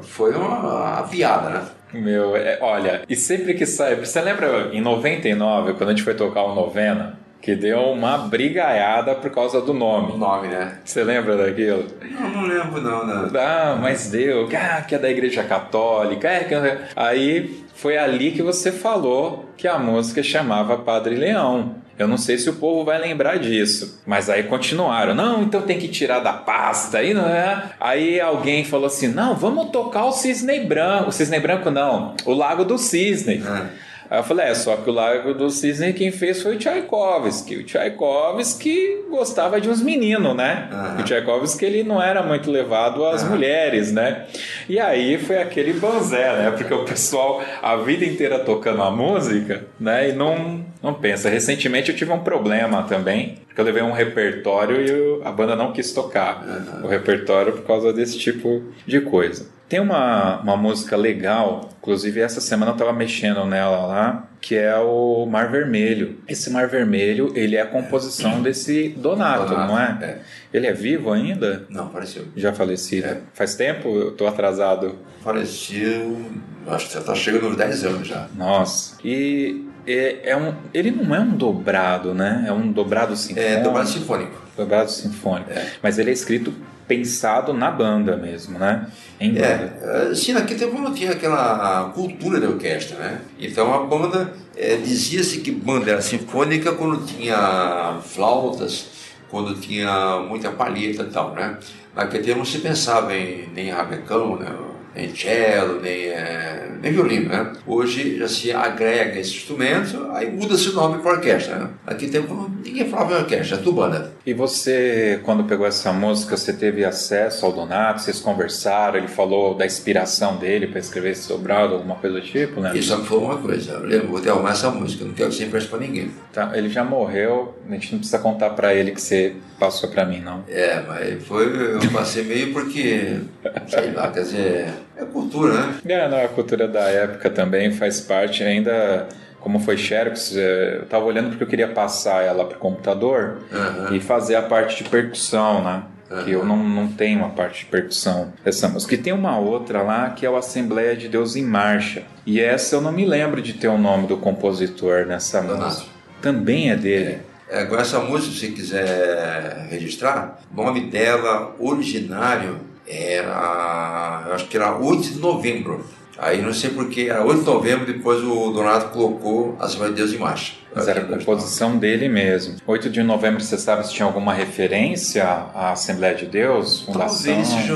[0.02, 1.62] foi uma, uma piada, né?
[1.92, 3.96] Meu, é, olha, e sempre que sai.
[3.96, 7.20] Você lembra em 99, quando a gente foi tocar o Novena?
[7.40, 10.12] Que deu uma brigaiada por causa do nome.
[10.12, 10.78] O nome, né?
[10.84, 11.86] Você lembra daquilo?
[12.00, 13.30] Não, não lembro não, não.
[13.38, 14.48] Ah, mas deu.
[14.56, 16.28] Ah, que é da igreja católica.
[16.28, 16.54] É, que...
[16.54, 16.88] É.
[16.94, 21.81] Aí foi ali que você falou que a música chamava Padre Leão.
[21.98, 24.00] Eu não sei se o povo vai lembrar disso.
[24.06, 25.14] Mas aí continuaram.
[25.14, 26.98] Não, então tem que tirar da pasta.
[26.98, 27.70] Aí, não é?
[27.78, 31.10] aí alguém falou assim: não, vamos tocar o cisne branco.
[31.10, 33.42] O cisne branco não, o Lago do Cisne.
[33.44, 33.91] É.
[34.12, 37.56] Aí eu falei, é, só que o Lago do Cisne quem fez foi o Tchaikovsky.
[37.56, 40.68] O Tchaikovsky gostava de uns meninos, né?
[40.70, 41.00] Uhum.
[41.00, 43.30] O Tchaikovsky ele não era muito levado às uhum.
[43.30, 44.26] mulheres, né?
[44.68, 46.50] E aí foi aquele banzé, né?
[46.50, 50.10] Porque o pessoal a vida inteira tocando a música, né?
[50.10, 51.30] E não, não pensa.
[51.30, 55.72] Recentemente eu tive um problema também, porque eu levei um repertório e a banda não
[55.72, 56.84] quis tocar uhum.
[56.84, 59.46] o repertório por causa desse tipo de coisa.
[59.72, 64.76] Tem uma, uma música legal, inclusive essa semana eu estava mexendo nela lá, que é
[64.76, 66.18] o Mar Vermelho.
[66.28, 69.98] Esse Mar Vermelho, ele é a composição desse Donato, Donato não é?
[70.02, 70.18] é?
[70.52, 71.64] Ele é vivo ainda?
[71.70, 72.26] Não, faleceu.
[72.36, 73.06] Já falecido.
[73.06, 73.20] É.
[73.32, 73.88] Faz tempo?
[73.88, 74.98] Eu tô atrasado.
[75.24, 76.20] Faleceu,
[76.66, 78.28] acho que já tá chegando nos 10 anos já.
[78.36, 78.98] Nossa.
[79.02, 82.44] E é, é um, ele não é um dobrado, né?
[82.46, 83.50] É um dobrado sinfônico.
[83.50, 84.42] É, dobrado sinfônico.
[84.54, 85.50] Dobrado sinfônico.
[85.50, 85.66] É.
[85.82, 86.52] Mas ele é escrito
[86.96, 88.86] pensado na banda mesmo, né?
[89.20, 90.10] Em banda.
[90.10, 93.20] É, sim, naquele tempo não tinha aquela cultura de orquestra, né?
[93.38, 98.86] Então a banda, é, dizia-se que banda era sinfônica quando tinha flautas,
[99.30, 101.58] quando tinha muita palheta e tal, né?
[101.94, 104.50] Naquele tempo não se pensava em nem rabecão, né?
[104.94, 107.52] Nem cello, nem, é, nem violino, né?
[107.66, 111.68] Hoje já se agrega esse instrumento, aí muda-se o nome para orquestra, né?
[111.86, 114.12] Naquele tempo ninguém falava em orquestra, é tubana.
[114.24, 119.54] E você, quando pegou essa música, você teve acesso ao Donato, vocês conversaram, ele falou
[119.54, 122.72] da inspiração dele para escrever esse dobrado, alguma coisa do tipo, né?
[122.76, 125.44] Isso foi uma coisa, eu lembro, vou ter arrumar essa música, não quero que você
[125.44, 126.10] empreste para ninguém.
[126.32, 130.04] Tá, ele já morreu, a gente não precisa contar para ele que você passou para
[130.04, 130.44] mim, não.
[130.48, 133.20] É, mas foi, eu passei meio porque,
[133.68, 135.74] sei lá, quer dizer, é cultura, né?
[135.86, 139.08] É, não, a cultura da época também faz parte ainda
[139.42, 143.38] como foi Xerox, é, eu estava olhando porque eu queria passar ela para o computador
[143.50, 143.94] uhum.
[143.94, 145.82] e fazer a parte de percussão, né?
[146.08, 146.24] Uhum.
[146.24, 148.94] Que eu não, não tenho uma parte de percussão dessa música.
[148.94, 152.04] E tem uma outra lá que é o Assembleia de Deus em Marcha.
[152.24, 155.90] E essa eu não me lembro de ter o nome do compositor nessa música.
[156.20, 157.18] Também é dele.
[157.28, 157.32] É.
[157.52, 162.60] É, agora, essa música, se quiser registrar, o nome dela originário
[162.92, 165.84] era, acho que era 8 de novembro.
[166.18, 169.96] Aí não sei porque, era 8 de novembro, depois o Donato colocou As Mães de
[169.96, 170.54] Deus em marcha.
[170.74, 172.56] Mas era a composição dele mesmo.
[172.66, 176.82] 8 de novembro, você sabe se tinha alguma referência à Assembleia de Deus?
[176.82, 177.34] Fundação?
[177.34, 177.74] Talvez seja,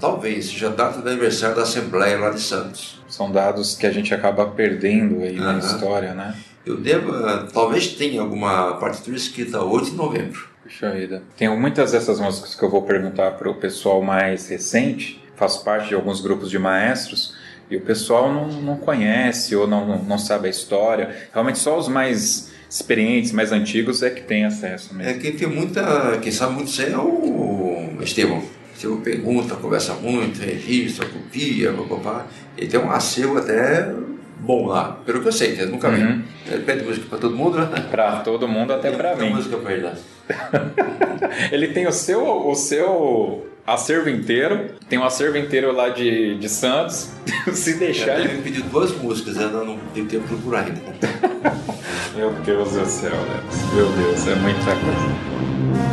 [0.00, 3.00] talvez seja a data do aniversário da Assembleia lá de Santos.
[3.08, 5.44] São dados que a gente acaba perdendo aí uhum.
[5.44, 6.34] na história, né?
[6.64, 7.12] Eu devo,
[7.52, 10.51] talvez tenha alguma partitura escrita 8 de novembro.
[10.62, 11.22] Puxa vida.
[11.36, 15.88] Tem muitas dessas músicas que eu vou perguntar para o pessoal mais recente, faço parte
[15.88, 17.34] de alguns grupos de maestros,
[17.70, 21.28] e o pessoal não, não conhece ou não, não sabe a história.
[21.32, 25.10] Realmente só os mais experientes, mais antigos é que tem acesso mesmo.
[25.10, 28.42] É quem tem muita, quem sabe muito isso é o Estevão.
[28.74, 32.26] Estevão pergunta, conversa muito, registra, copia, papapá.
[32.56, 33.90] Ele tem um acervo até
[34.42, 36.02] bom lá, pelo que eu sei, eu nunca vi.
[36.02, 36.22] Uhum.
[36.46, 37.86] Ele pede música para todo mundo, né?
[37.90, 39.30] Para todo mundo, até para mim.
[39.30, 39.88] música para ele
[41.52, 46.48] Ele tem o seu, o seu acervo inteiro, tem um acervo inteiro lá de, de
[46.48, 47.12] Santos.
[47.52, 48.18] Se deixar.
[48.18, 50.80] Ele me pediu duas músicas, eu não, não tenho tempo de procurar ainda.
[52.16, 53.42] Meu Deus do céu, né?
[53.74, 55.91] Meu Deus, é muita coisa.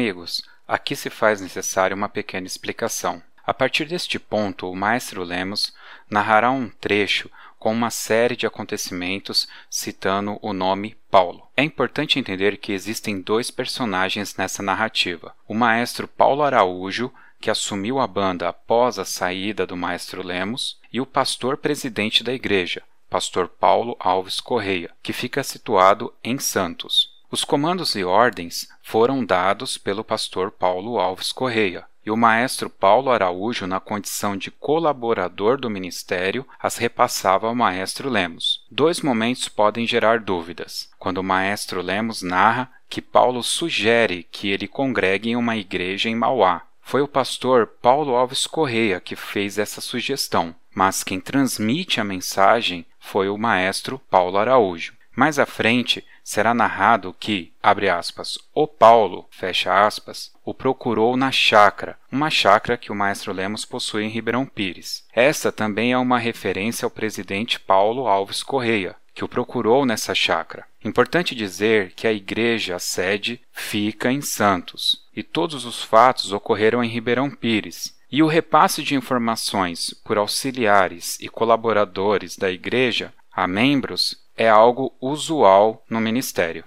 [0.00, 3.22] Amigos, aqui se faz necessária uma pequena explicação.
[3.46, 5.74] A partir deste ponto, o maestro Lemos
[6.08, 11.46] narrará um trecho com uma série de acontecimentos citando o nome Paulo.
[11.54, 17.98] É importante entender que existem dois personagens nessa narrativa: o maestro Paulo Araújo, que assumiu
[17.98, 23.48] a banda após a saída do maestro Lemos, e o pastor presidente da igreja, pastor
[23.48, 27.09] Paulo Alves Correia, que fica situado em Santos.
[27.32, 33.08] Os comandos e ordens foram dados pelo pastor Paulo Alves Correia, e o maestro Paulo
[33.08, 38.64] Araújo, na condição de colaborador do ministério, as repassava ao maestro Lemos.
[38.68, 40.90] Dois momentos podem gerar dúvidas.
[40.98, 46.16] Quando o maestro Lemos narra que Paulo sugere que ele congregue em uma igreja em
[46.16, 46.62] Mauá.
[46.82, 52.84] Foi o pastor Paulo Alves Correia que fez essa sugestão, mas quem transmite a mensagem
[52.98, 54.94] foi o maestro Paulo Araújo.
[55.14, 61.32] Mais à frente, será narrado que, abre aspas, o Paulo, fecha aspas, o procurou na
[61.32, 65.04] chácara, uma chácara que o maestro Lemos possui em Ribeirão Pires.
[65.12, 70.64] Esta também é uma referência ao presidente Paulo Alves Correia, que o procurou nessa chácara.
[70.84, 76.84] Importante dizer que a igreja, a sede, fica em Santos, e todos os fatos ocorreram
[76.84, 83.48] em Ribeirão Pires, e o repasse de informações por auxiliares e colaboradores da igreja a
[83.48, 86.64] membros é algo usual no ministério.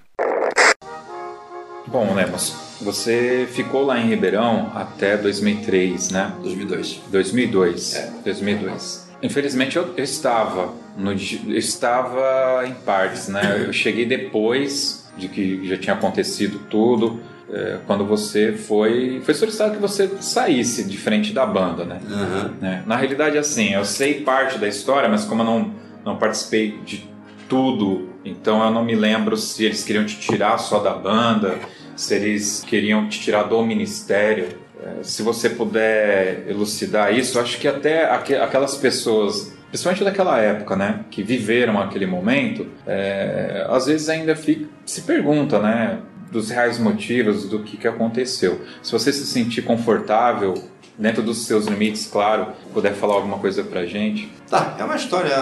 [1.87, 6.31] Bom, Lemos, você ficou lá em Ribeirão até 2003, né?
[6.43, 7.01] 2002.
[7.07, 7.95] 2002.
[7.95, 8.11] É.
[8.23, 9.09] 2002.
[9.23, 13.65] Infelizmente eu, eu estava no, eu estava em partes, né?
[13.65, 17.21] Eu cheguei depois de que já tinha acontecido tudo.
[17.51, 21.99] É, quando você foi foi solicitado que você saísse de frente da banda, né?
[22.07, 22.53] Uhum.
[22.61, 22.83] né?
[22.85, 27.12] Na realidade, assim, eu sei parte da história, mas como eu não não participei de
[27.47, 28.09] tudo.
[28.25, 31.59] Então eu não me lembro se eles queriam te tirar só da banda,
[31.95, 34.47] se eles queriam te tirar do ministério.
[34.81, 41.05] É, se você puder elucidar isso, acho que até aquelas pessoas, principalmente daquela época, né,
[41.09, 45.99] que viveram aquele momento, é, às vezes ainda fica, se pergunta, né,
[46.31, 48.61] dos reais motivos do que, que aconteceu.
[48.81, 50.55] Se você se sentir confortável
[50.97, 54.29] dentro dos seus limites, claro, puder falar alguma coisa pra gente.
[54.49, 55.35] Tá, é uma história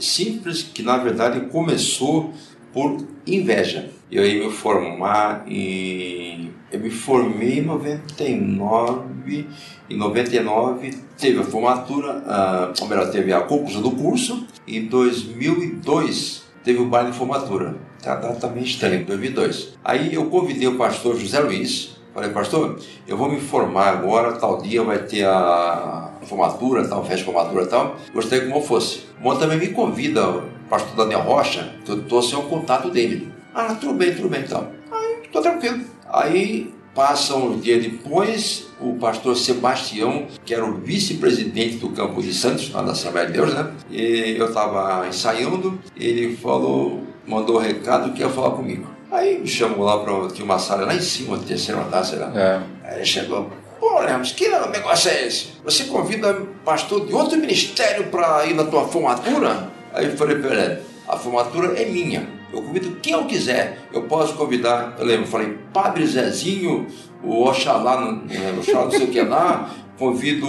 [0.00, 2.32] simples que na verdade começou
[2.72, 3.90] por inveja.
[4.10, 6.52] Eu ia me formar em.
[6.70, 9.46] Eu me formei em 99.
[9.88, 14.46] Em 99 teve a formatura, a, ou melhor, teve a conclusão do curso.
[14.66, 17.76] Em 2002 teve o baile de formatura.
[18.02, 19.74] Tá, tá, tá meio estranho, 2002.
[19.84, 24.62] Aí eu convidei o pastor José Luiz, Falei, pastor, eu vou me formar agora, tal
[24.62, 27.96] dia vai ter a formatura, tal, festa de formatura tal.
[28.14, 29.06] Gostaria que como fosse.
[29.20, 33.32] O também me convida, o pastor Daniel Rocha, que eu estou sem o contato dele.
[33.52, 34.68] Ah, tudo bem, tudo bem então.
[34.92, 35.80] Aí, tô tranquilo.
[36.08, 42.32] Aí, passa um dia depois, o pastor Sebastião, que era o vice-presidente do campo de
[42.32, 43.72] Santos, lá da Assembleia de Deus, né?
[43.90, 48.93] E eu estava ensaiando, ele falou, mandou um recado que ia falar comigo.
[49.14, 52.18] Aí me chamou lá para tinha uma sala lá em cima, no terceiro andar, sei
[52.18, 52.32] lá.
[52.34, 52.60] É.
[52.82, 53.48] Aí ele chegou,
[53.78, 55.52] pô, Lemos, que negócio é esse?
[55.62, 56.34] Você convida
[56.64, 59.68] pastor de outro ministério para ir na tua formatura?
[59.92, 62.28] Aí eu falei para ele, a formatura é minha.
[62.52, 63.78] Eu convido quem eu quiser.
[63.92, 66.88] Eu posso convidar, eu lembro, eu falei, Padre Zezinho,
[67.22, 68.24] o Oxalá, não,
[68.58, 70.48] Oxalá não sei o que lá, convido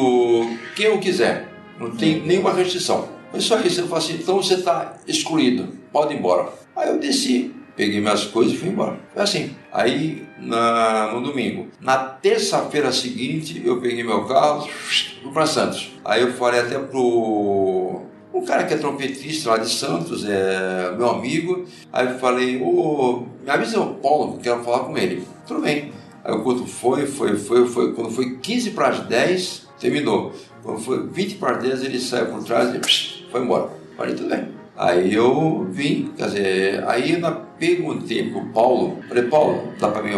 [0.76, 1.49] quem eu quiser.
[1.80, 3.09] Não tem nenhuma restrição.
[3.30, 3.82] Foi só isso.
[3.82, 6.49] Eu falei assim, então você está excluído, pode ir embora.
[6.76, 8.98] Aí eu desci, peguei minhas coisas e fui embora.
[9.14, 9.56] Foi assim.
[9.72, 11.68] Aí, na, no domingo.
[11.80, 15.92] Na terça-feira seguinte, eu peguei meu carro fui para Santos.
[16.04, 18.04] Aí eu falei até pro
[18.34, 21.66] um cara que é trompetista lá de Santos, é meu amigo.
[21.92, 25.26] Aí eu falei, ô, me avisa o Paulo, quero falar com ele.
[25.48, 25.94] Tudo bem.
[26.24, 27.94] Aí o foi, foi, foi, foi.
[27.94, 30.34] Quando foi 15 para as 10, terminou.
[30.64, 33.70] Quando foi 20 para as 10, ele saiu por trás e foi embora.
[33.96, 34.48] Falei, tudo bem.
[34.78, 40.12] Aí eu vim, quer dizer, aí eu perguntei pro Paulo, falei, Paulo, dá para mim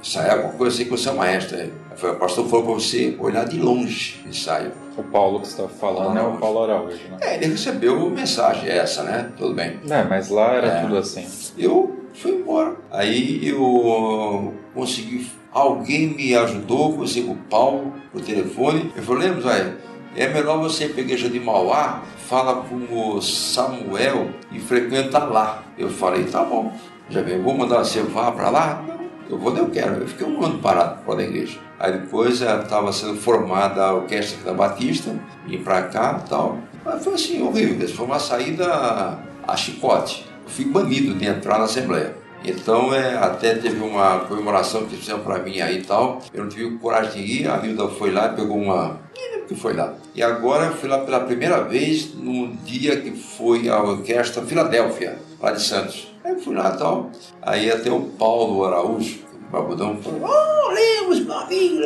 [0.00, 0.74] ensaiar alguma coisa?
[0.74, 1.56] Eu sei que você é maestro.
[1.56, 4.72] Aí o pastor falou para você olhar de longe o ensaio.
[4.96, 7.16] O Paulo que você está falando é o Paulo Araújo, né?
[7.20, 9.32] É, ele recebeu mensagem essa, né?
[9.36, 9.80] Tudo bem.
[9.88, 10.80] É, mas lá era é.
[10.82, 11.26] tudo assim.
[11.58, 12.76] Eu fui embora.
[12.92, 18.92] Aí eu consegui, alguém me ajudou, consegui o Paulo por telefone.
[18.94, 19.76] Eu falei, lembra,
[20.16, 25.18] é melhor você ir para a igreja de Mauá fala com o Samuel e frequenta
[25.18, 25.62] lá.
[25.76, 26.72] Eu falei, tá bom,
[27.08, 28.84] já vem, vou mandar você vá para lá?
[29.28, 30.00] eu vou, eu quero.
[30.00, 31.58] Eu fiquei um ano parado fora da igreja.
[31.78, 35.14] Aí depois estava sendo formada a orquestra da Batista,
[35.46, 36.58] vim para cá e tal.
[36.84, 40.26] Mas foi assim, horrível, foi uma saída a chicote.
[40.44, 42.16] Eu fui banido de entrar na Assembleia.
[42.44, 46.20] Então, é, até teve uma comemoração que fizeram para mim aí e tal.
[46.32, 47.48] Eu não tive coragem de ir.
[47.48, 49.00] A Hilda foi lá, pegou uma
[49.46, 49.94] que foi lá.
[50.14, 55.52] E agora fui lá pela primeira vez no dia que foi a orquestra Filadélfia, lá
[55.52, 56.12] de Santos.
[56.24, 57.10] Aí fui lá e tal.
[57.42, 61.76] Aí até o Paulo Araújo, o babudão, falou: Oh, Lemos, meu amigo.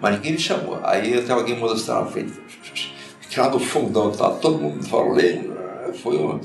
[0.00, 0.78] Mas ninguém me chamou.
[0.82, 2.32] Aí até alguém mostrou na frente.
[3.36, 5.16] Lá no fundão, tá, todo mundo falou.
[6.02, 6.40] Foi uma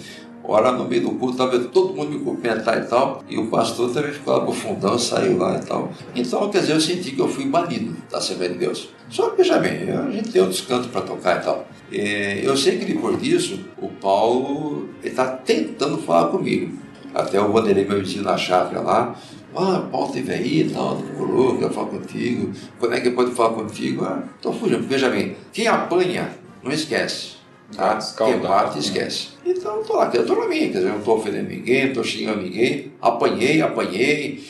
[0.48, 3.91] hora no meio do culto, estava todo mundo me cumprimentar e tal, e o pastor
[3.91, 5.91] também ficou lá fundão, saiu lá e tal.
[6.16, 8.89] Então, quer dizer, eu senti que eu fui banido da Assembleia de Deus.
[9.10, 11.68] Só que, veja bem, a gente tem outros cantos para tocar e tal.
[11.91, 16.78] É, eu sei que depois disso, o Paulo está tentando falar comigo.
[17.14, 19.16] Até o Vanderlei, meu vizinho na chácara lá,
[19.56, 22.52] ah, Paulo teve aí e tal, procurou, quer falar contigo.
[22.78, 24.04] Quando é que pode falar contigo?
[24.04, 24.86] Ah, tô fugindo.
[24.86, 26.30] Veja bem, quem apanha,
[26.62, 27.35] não esquece.
[27.74, 27.99] Tá?
[28.18, 29.30] Quem bate, esquece.
[29.45, 31.93] Então, tô lá, eu tô na minha, quer dizer, eu não tô ofendendo ninguém, não
[31.93, 32.91] tô xingando ninguém.
[33.01, 34.43] Apanhei, apanhei,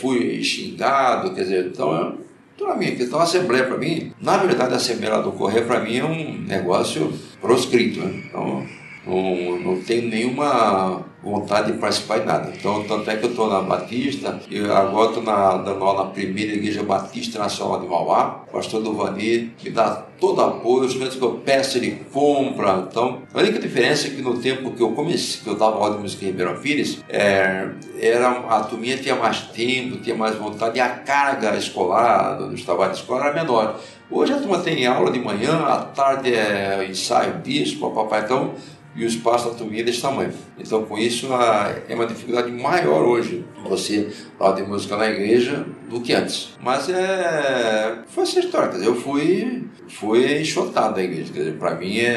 [0.00, 2.18] fui xingado, quer dizer, então eu
[2.56, 2.92] tô na minha.
[2.92, 6.38] Então, a Assembleia para mim, na verdade, a Assembleia do Correio para mim é um
[6.42, 8.00] negócio proscrito.
[8.00, 8.24] Né?
[8.26, 8.66] Então,
[9.06, 12.52] não, não tenho nenhuma vontade de participar de nada.
[12.56, 16.52] Então, tanto é que eu estou na Batista, e agora estou dando aula na primeira
[16.52, 21.24] Igreja Batista Nacional de Mauá, o pastor Duvani me dá todo apoio, os clientes que
[21.24, 22.86] eu peço ele compra.
[22.88, 25.96] Então, a única diferença é que no tempo que eu comecei, que eu dava aula
[25.96, 27.68] de música em Ribeirão Pires, é,
[27.98, 32.96] era, a turminha tinha mais tempo, tinha mais vontade, e a carga escolar, dos trabalhos
[32.96, 33.78] de escola era menor.
[34.10, 38.22] Hoje a turma tem aula de manhã, à tarde é ensaio disso, papai.
[38.24, 38.54] Então,
[38.94, 40.32] e o espaço da turminha desse tamanho.
[40.58, 45.64] Então, com isso, a, é uma dificuldade maior hoje você falar de música na igreja
[45.88, 46.56] do que antes.
[46.60, 52.10] Mas é, foi essa história, dizer, eu fui, fui enxotado da igreja, para mim é,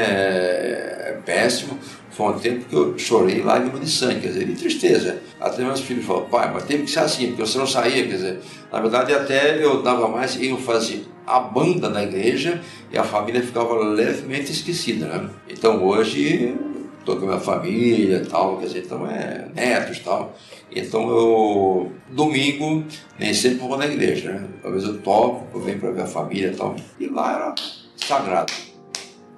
[1.10, 1.78] é, péssimo.
[2.10, 5.20] Foi um tempo que eu chorei lágrimas de sangue, quer dizer, de tristeza.
[5.40, 8.14] Até meus filhos falaram, pai, mas teve que ser assim, porque você não saía, quer
[8.14, 8.40] dizer,
[8.72, 12.62] na verdade até eu dava mais ênfase à banda na igreja
[12.92, 15.30] e a família ficava levemente esquecida, né?
[15.50, 16.56] Então hoje
[17.00, 20.34] estou com a minha família e tal, quer dizer, então é netos e tal.
[20.72, 22.84] Então eu, domingo,
[23.20, 24.48] nem sempre vou na igreja, né?
[24.62, 26.76] Talvez eu toco, eu venho para ver a família e tal.
[27.00, 27.56] E lá era
[27.98, 28.52] sagrado.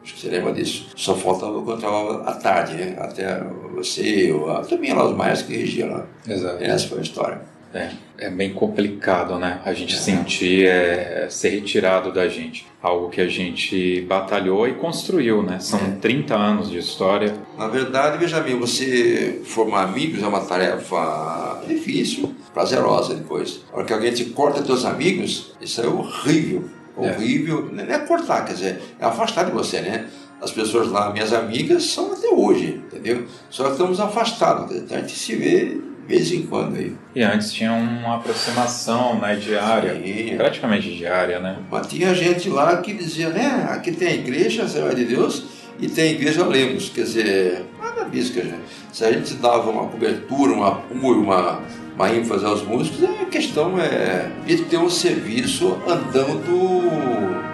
[0.04, 0.88] Acho que você lembra disso.
[0.96, 1.90] Só falta eu encontrar
[2.28, 2.96] à tarde, né?
[3.00, 6.06] Até você, eu, também os mais que regiam lá.
[6.28, 6.64] Exato.
[6.64, 7.55] Essa foi a história.
[7.76, 9.60] É, é bem complicado, né?
[9.66, 9.98] A gente é.
[9.98, 12.66] sentir é, ser retirado da gente.
[12.82, 15.60] Algo que a gente batalhou e construiu, né?
[15.60, 15.98] São é.
[16.00, 17.36] 30 anos de história.
[17.58, 23.66] Na verdade, veja bem, você formar amigos é uma tarefa difícil, prazerosa depois.
[23.74, 26.70] A hora que alguém te corta teus amigos, isso é horrível.
[26.98, 27.12] É.
[27.12, 27.70] Horrível.
[27.74, 30.08] Não é cortar, quer dizer, é afastar de você, né?
[30.42, 33.26] As pessoas lá, minhas amigas, são até hoje, entendeu?
[33.50, 34.92] Só que estamos afastados.
[34.92, 35.78] A gente se vê
[36.08, 36.96] vez em quando aí.
[37.16, 40.36] E antes tinha uma aproximação né, diária, Sim.
[40.38, 41.58] praticamente diária, né?
[41.70, 45.44] Mas tinha gente lá que dizia, né, aqui tem a igreja Assembleia de Deus
[45.80, 48.60] e tem a igreja Lemos, quer dizer, nada disso, quer dizer,
[48.92, 51.60] se a gente dava uma cobertura, uma apoio, uma,
[51.96, 56.46] uma ênfase aos músicos, a questão é de ter um serviço andando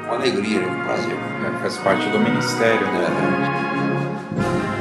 [0.07, 1.15] com alegria, né, com prazer.
[1.15, 3.07] É, faz parte do ministério, né?
[4.77, 4.80] É.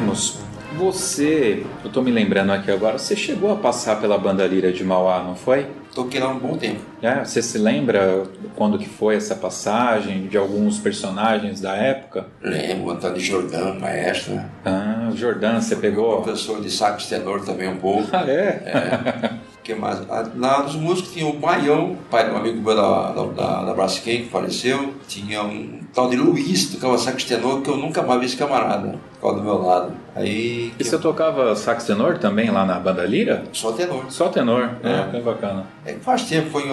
[0.00, 0.38] Lemos,
[0.78, 4.82] você, eu estou me lembrando aqui agora, você chegou a passar pela banda Lira de
[4.82, 5.66] Mauá, não foi?
[5.94, 6.80] Toquei lá um bom tempo.
[7.02, 8.22] É, você se lembra
[8.56, 12.28] quando que foi essa passagem, de alguns personagens da época?
[12.40, 14.40] Lembro, Antônio Jordão, maestro.
[14.64, 16.22] Ah, o Jordão, você pegou...
[16.22, 18.08] Professor de sax tenor também um pouco.
[18.10, 18.62] Ah, é?
[18.64, 19.30] é.
[19.62, 20.00] Que mais?
[20.36, 24.22] Lá dos músicos tinha o Baião, pai de um amigo meu da, da, da, Braskem,
[24.24, 24.94] que faleceu.
[25.06, 28.98] Tinha um tal de Luiz, tocava sax tenor, que eu nunca mais vi esse camarada,
[29.14, 29.92] ficava do meu lado.
[30.14, 31.00] Aí, e você eu...
[31.00, 33.44] tocava sax tenor também lá na banda Lira?
[33.52, 34.04] Só tenor.
[34.08, 35.66] Só tenor, é, é bacana.
[35.84, 36.70] É, faz tempo, foi em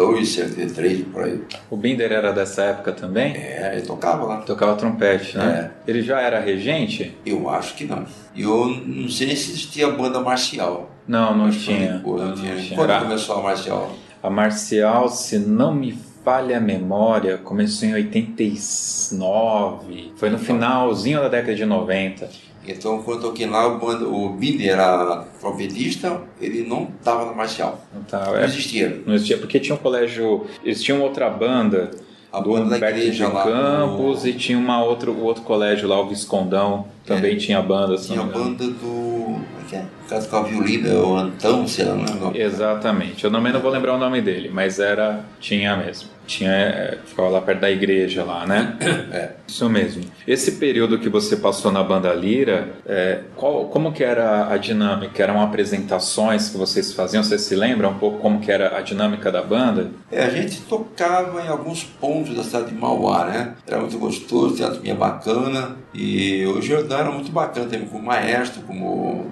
[0.00, 1.40] 82, 73, por aí.
[1.70, 3.36] O Binder era dessa época também?
[3.36, 4.38] É, ele tocava lá.
[4.38, 5.70] Tocava trompete, né?
[5.86, 5.90] É.
[5.90, 7.14] Ele já era regente?
[7.24, 8.04] Eu acho que não.
[8.36, 10.90] Eu não sei se existia banda marcial.
[11.06, 12.00] Não, não tinha.
[12.04, 12.56] Não, não, tinha.
[12.74, 13.02] Quando era...
[13.02, 13.92] começou a marcial?
[14.22, 21.28] A marcial, se não me falha a memória, começou em 89, foi no finalzinho da
[21.28, 22.28] década de 90.
[22.66, 27.32] Então, quando eu toquei lá, o, banda, o Billy era trompetista, ele não estava na
[27.32, 27.80] marcial.
[28.12, 29.02] Não, Não é, existia.
[29.06, 31.90] não existia, porque tinha um colégio, eles tinham outra banda,
[32.30, 33.44] A do banda da Humberto igreja de lá.
[33.44, 37.96] Campos no- e tinha uma outro, o outro colégio lá, o Viscondão, também tinha banda.
[37.96, 39.40] Tinha a banda do.
[39.70, 39.84] É que é?
[40.06, 42.38] O cara tocava violino, o Antão, sei lá, não o nome.
[42.40, 43.24] Exatamente.
[43.24, 45.24] Eu também não vou lembrar o nome dele, mas era.
[45.38, 46.08] Tinha mesmo.
[46.26, 46.50] Tinha.
[46.50, 48.76] é, Ficava lá perto da igreja lá, né?
[49.12, 49.30] É.
[49.46, 50.04] Isso mesmo.
[50.26, 55.20] Esse período que você passou na banda Lira, é, qual, como que era a dinâmica?
[55.22, 57.22] Eram apresentações que vocês faziam?
[57.24, 59.90] Você se lembra um pouco como que era a dinâmica da banda?
[60.10, 63.54] É, a gente tocava em alguns pontos da cidade de Mauá, né?
[63.66, 65.76] Era muito gostoso, tinha uma turminha bacana.
[65.92, 69.26] E o Jordão era muito bacana também, como maestro, como,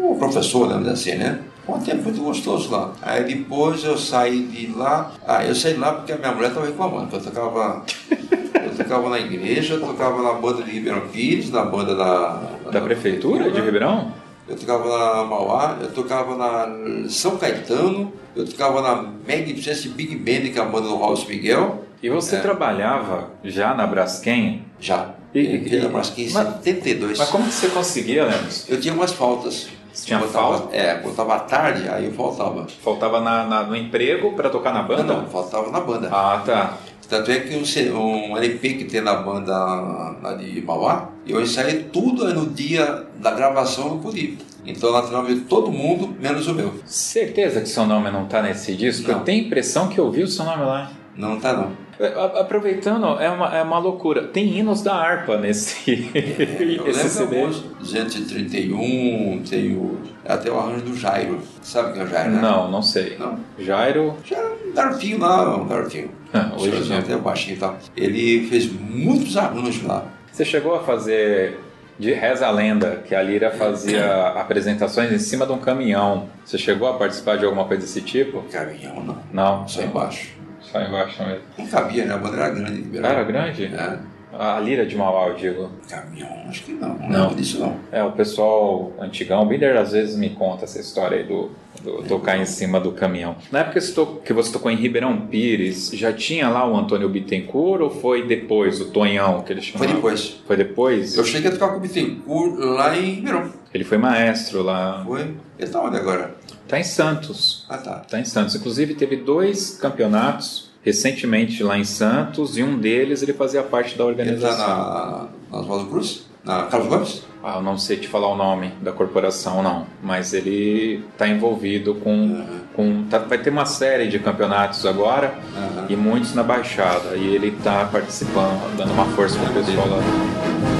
[0.00, 1.38] como professor, vamos dizer assim, né?
[1.68, 2.92] Um tempo muito gostoso lá.
[3.02, 5.12] Aí depois eu saí de lá.
[5.26, 7.08] Ah, eu saí de lá porque a minha mulher estava reclamando.
[7.08, 11.64] que Eu tocava, eu tocava na igreja, eu tocava na banda de Ribeirão Pires, na
[11.64, 12.40] banda da.
[12.72, 14.12] Da prefeitura de Ribeirão?
[14.48, 20.50] Eu tocava na Mauá, eu tocava na São Caetano, eu tocava na Magnificent Big Band,
[20.50, 21.84] que é a banda do Raul Miguel.
[22.02, 22.40] E você É.
[22.40, 24.62] trabalhava já na Braskem?
[24.80, 25.10] Já.
[25.34, 27.18] E- Eu entrei na Braskem em mas- 72.
[27.18, 28.64] Mas como que você conseguia, Lemos?
[28.70, 29.68] Eu tinha umas faltas.
[30.04, 30.76] Tinha Eu tava- falta?
[30.76, 32.66] É, quando tava à tarde, aí eu faltava.
[32.82, 35.02] Faltava na, na- no emprego para tocar na Não, banda?
[35.02, 36.08] não, faltava na banda.
[36.12, 36.76] Ah, tá.
[37.08, 37.56] Tanto é que
[37.90, 43.06] um, um LP que tem na banda lá de Mauá, eu ensaiei tudo no dia
[43.16, 44.34] da gravação não podia.
[44.66, 46.74] Então lá treinava todo mundo, menos o meu.
[46.84, 49.10] Certeza que seu nome não tá nesse disco?
[49.10, 49.18] Não.
[49.20, 50.90] Eu tenho a impressão que eu vi o seu nome lá.
[51.16, 51.72] Não tá não.
[52.00, 54.22] É, Aproveitando, é uma, é uma loucura.
[54.28, 57.40] Tem hinos da harpa nesse Eu esse CD.
[57.40, 61.40] alguns, 231, tem o, até o arranjo do Jairo.
[61.62, 62.40] Sabe quem é o Jairo, né?
[62.40, 63.16] Não, não sei.
[63.18, 63.38] Não.
[63.58, 64.14] Jairo.
[64.24, 66.10] Já era um garotinho lá, um garotinho.
[66.32, 67.76] Ah, hoje Hoje em até baixinho e tal.
[67.96, 70.04] Ele fez muitos arranjos lá.
[70.30, 71.58] Você chegou a fazer
[71.98, 76.28] de Reza a Lenda, que a Lira fazia apresentações em cima de um caminhão.
[76.44, 78.42] Você chegou a participar de alguma coisa desse tipo?
[78.52, 79.66] Caminhão não, Não.
[79.68, 80.37] só embaixo.
[80.72, 81.40] Só embaixo mesmo.
[81.56, 82.14] Não cabia, né?
[82.14, 82.72] A banda era grande.
[82.72, 83.08] de Ribeirão.
[83.10, 83.64] Era grande?
[83.66, 83.98] É.
[84.30, 85.70] A Lira de Mauá, eu digo.
[85.88, 86.90] Caminhão, acho que não.
[86.98, 87.20] Não, Não.
[87.22, 87.76] lembro disso não.
[87.90, 91.50] É, o pessoal antigão, o Binder às vezes me conta essa história aí do,
[91.82, 93.36] do tocar em cima do caminhão.
[93.50, 96.76] Na época que você, to- que você tocou em Ribeirão Pires, já tinha lá o
[96.76, 99.86] Antônio Bittencourt ou foi depois, o Tonhão, que ele chamava?
[99.86, 100.40] Foi depois.
[100.46, 101.16] Foi depois?
[101.16, 103.50] Eu cheguei a tocar com o Bittencourt lá em Ribeirão.
[103.72, 105.02] Ele foi maestro lá.
[105.06, 105.34] Foi.
[105.58, 106.34] Ele tá onde agora?
[106.68, 107.64] Tá em Santos.
[107.68, 107.94] Ah, tá.
[108.08, 108.54] Tá em Santos.
[108.54, 114.04] Inclusive teve dois campeonatos recentemente lá em Santos e um deles ele fazia parte da
[114.04, 114.66] Ele tá organização.
[114.68, 116.26] na, Oswaldo Cruz?
[116.44, 117.22] Na Carlos Gomes?
[117.42, 119.86] Ah, eu não sei te falar o nome da corporação, não.
[120.02, 122.44] Mas ele está envolvido com.
[122.74, 125.86] com tá- vai ter uma série de campeonatos agora Aham.
[125.88, 127.16] e muitos na Baixada.
[127.16, 130.77] E ele está participando, dando uma força para o pessoal lá.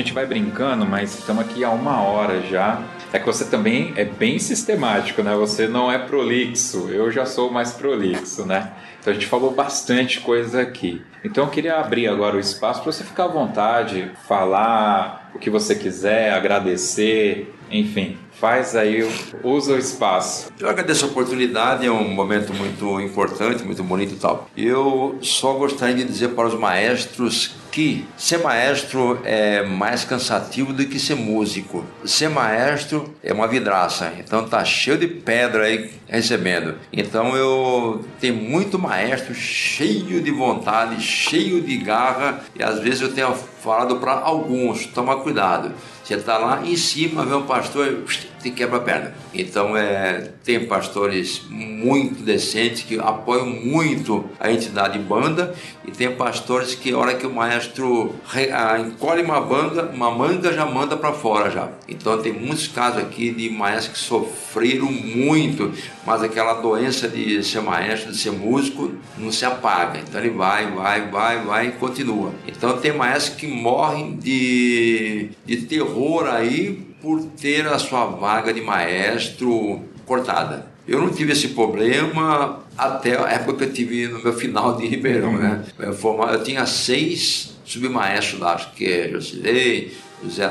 [0.00, 2.82] Gente vai brincando, mas estamos aqui há uma hora já.
[3.12, 5.34] É que você também é bem sistemático, né?
[5.34, 8.72] Você não é prolixo, eu já sou mais prolixo, né?
[9.00, 11.02] Então a gente falou bastante coisa aqui.
[11.24, 15.50] Então eu queria abrir agora o espaço para você ficar à vontade, falar o que
[15.50, 19.06] você quiser, agradecer, enfim, faz aí,
[19.44, 20.50] usa o espaço.
[20.58, 24.48] Eu agradeço a oportunidade, é um momento muito importante, muito bonito e tal.
[24.56, 30.84] Eu só gostaria de dizer para os maestros que ser maestro é mais cansativo do
[30.86, 31.84] que ser músico.
[32.04, 36.74] Ser maestro é uma vidraça, então tá cheio de pedra aí recebendo.
[36.92, 43.12] Então eu tenho muito maestro cheio de vontade, cheio de garra e às vezes eu
[43.12, 45.72] tenho falado para alguns, toma cuidado.
[46.10, 48.02] Você está lá em cima, vê um pastor,
[48.42, 49.14] te quebra a perna.
[49.32, 55.54] Então, é, tem pastores muito decentes que apoiam muito a entidade banda
[55.86, 60.10] e tem pastores que, a hora que o maestro re- ah, encolhe uma banda, uma
[60.10, 61.68] manga já manda para fora já.
[61.88, 65.72] Então, tem muitos casos aqui de maestros que sofreram muito,
[66.04, 70.00] mas aquela doença de ser maestro, de ser músico, não se apaga.
[70.00, 72.32] Então, ele vai, vai, vai, vai e continua.
[72.48, 78.60] Então, tem maestros que morrem de, de terror aí por ter a sua vaga de
[78.60, 80.66] maestro cortada.
[80.86, 84.86] Eu não tive esse problema até a época que eu tive no meu final de
[84.86, 85.62] Ribeirão, né?
[85.78, 90.50] Eu, forma- eu tinha seis submaestros lá, acho que é Josilei, José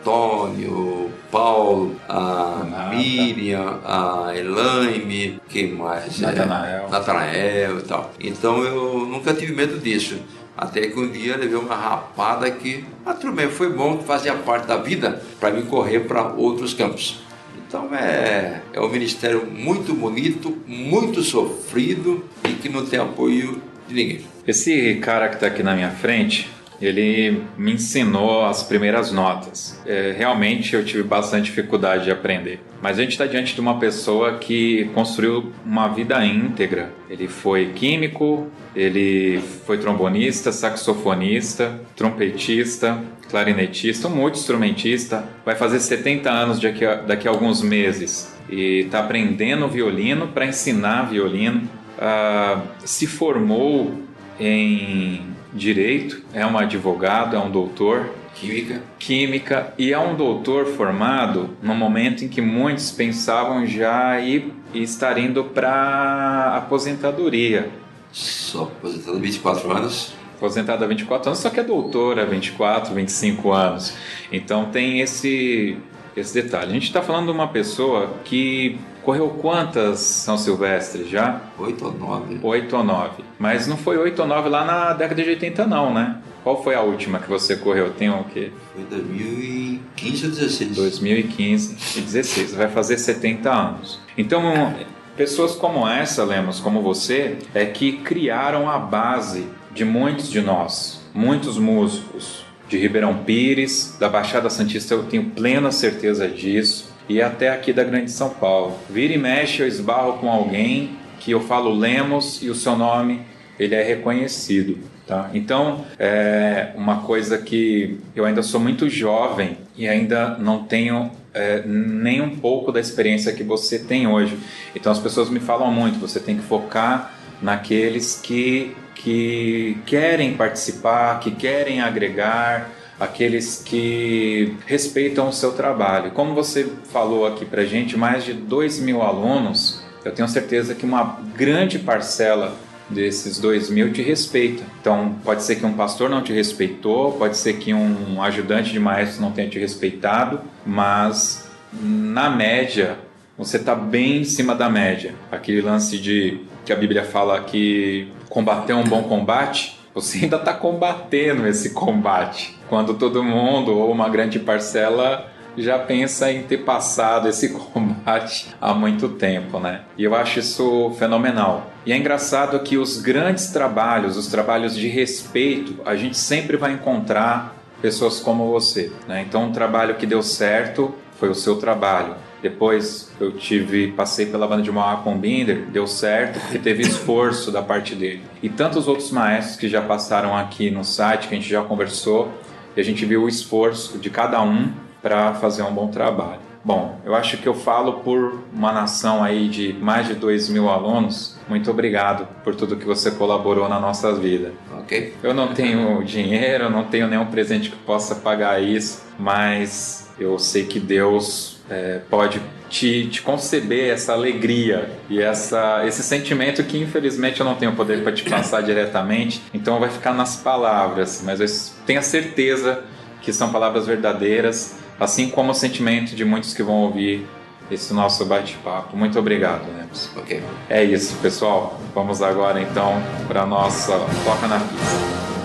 [0.00, 2.94] Antônio, Paulo, a Nada.
[2.96, 6.20] Miriam, a Elaine, quem mais?
[6.20, 6.86] Natanael.
[6.86, 8.10] É, Natanael e tal.
[8.20, 10.16] Então eu nunca tive medo disso.
[10.58, 12.84] Até que um dia levei uma rapada que,
[13.20, 17.20] tudo bem, foi bom, fazia parte da vida para mim correr para outros campos.
[17.56, 23.94] Então é, é um ministério muito bonito, muito sofrido e que não tem apoio de
[23.94, 24.20] ninguém.
[24.44, 26.50] Esse cara que está aqui na minha frente,
[26.80, 29.80] ele me ensinou as primeiras notas.
[29.84, 32.60] É, realmente eu tive bastante dificuldade de aprender.
[32.80, 36.92] Mas a gente está diante de uma pessoa que construiu uma vida íntegra.
[37.10, 45.24] Ele foi químico, ele foi trombonista, saxofonista, trompetista, clarinetista, um multi-instrumentista.
[45.44, 48.32] Vai fazer 70 anos daqui a, daqui a alguns meses.
[48.48, 51.68] E está aprendendo violino para ensinar violino.
[51.98, 54.02] Uh, se formou
[54.38, 55.22] em
[55.58, 58.10] direito, é um advogado, é um doutor.
[58.34, 58.82] Química.
[58.98, 65.18] Química, e é um doutor formado no momento em que muitos pensavam já ir, estar
[65.18, 67.68] indo para aposentadoria.
[68.12, 70.14] Só aposentado há 24 anos?
[70.36, 73.94] Aposentado há 24 anos, só que é doutor há 24, 25 anos.
[74.30, 75.76] Então tem esse,
[76.16, 76.70] esse detalhe.
[76.70, 78.78] A gente está falando de uma pessoa que
[79.08, 81.40] Correu quantas São Silvestres já?
[81.58, 82.40] Oito ou nove.
[82.42, 83.24] Oito ou nove.
[83.38, 86.18] Mas não foi oito ou nove lá na década de 80 não, né?
[86.44, 87.90] Qual foi a última que você correu?
[87.90, 88.52] Tem o quê?
[88.74, 90.76] Foi 2015 ou 16.
[90.76, 92.54] 2015 e 16.
[92.54, 93.98] Vai fazer 70 anos.
[94.18, 94.74] Então,
[95.16, 101.00] pessoas como essa, Lemos, como você, é que criaram a base de muitos de nós,
[101.14, 107.48] muitos músicos de Ribeirão Pires, da Baixada Santista, eu tenho plena certeza disso e até
[107.48, 108.78] aqui da Grande São Paulo.
[108.90, 113.22] Vira e mexe, eu esbarro com alguém que eu falo Lemos e o seu nome
[113.58, 114.78] ele é reconhecido.
[115.06, 115.30] Tá?
[115.32, 121.62] Então, é uma coisa que eu ainda sou muito jovem e ainda não tenho é,
[121.64, 124.38] nem um pouco da experiência que você tem hoje.
[124.76, 131.18] Então, as pessoas me falam muito: você tem que focar naqueles que, que querem participar,
[131.20, 136.10] que querem agregar, aqueles que respeitam o seu trabalho.
[136.10, 140.84] Como você falou aqui para gente, mais de 2 mil alunos, eu tenho certeza que
[140.84, 142.56] uma grande parcela
[142.88, 144.62] desses 2 mil te respeita.
[144.80, 148.80] Então, pode ser que um pastor não te respeitou, pode ser que um ajudante de
[148.80, 152.98] maestro não tenha te respeitado, mas na média,
[153.36, 155.14] você está bem em cima da média.
[155.30, 160.54] Aquele lance de que a Bíblia fala que combater um bom combate, você ainda está
[160.54, 167.28] combatendo esse combate quando todo mundo ou uma grande parcela já pensa em ter passado
[167.28, 169.82] esse combate há muito tempo, né?
[169.96, 171.70] E eu acho isso fenomenal.
[171.84, 176.72] E é engraçado que os grandes trabalhos, os trabalhos de respeito, a gente sempre vai
[176.72, 179.24] encontrar pessoas como você, né?
[179.26, 182.14] Então, um trabalho que deu certo foi o seu trabalho.
[182.40, 187.50] Depois eu tive, passei pela banda de Mauá com Binder, deu certo porque teve esforço
[187.50, 188.22] da parte dele.
[188.40, 192.32] E tantos outros maestros que já passaram aqui no site, que a gente já conversou,
[192.78, 194.70] e a gente viu o esforço de cada um
[195.02, 196.38] para fazer um bom trabalho.
[196.64, 200.68] Bom, eu acho que eu falo por uma nação aí de mais de 2 mil
[200.68, 201.36] alunos.
[201.48, 204.52] Muito obrigado por tudo que você colaborou na nossa vida.
[204.78, 205.12] Ok.
[205.24, 210.64] Eu não tenho dinheiro, não tenho nenhum presente que possa pagar isso, mas eu sei
[210.64, 217.40] que Deus é, pode te, te, conceber essa alegria e essa, esse sentimento que infelizmente
[217.40, 221.46] eu não tenho poder para te passar diretamente, então vai ficar nas palavras, mas eu
[221.86, 222.82] tenho a certeza
[223.22, 227.26] que são palavras verdadeiras, assim como o sentimento de muitos que vão ouvir
[227.70, 228.96] esse nosso bate-papo.
[228.96, 230.10] Muito obrigado, Lemos.
[230.16, 230.42] Ok.
[230.68, 231.78] É isso, pessoal.
[231.94, 233.92] Vamos agora então para nossa
[234.24, 235.37] Toca na Pista.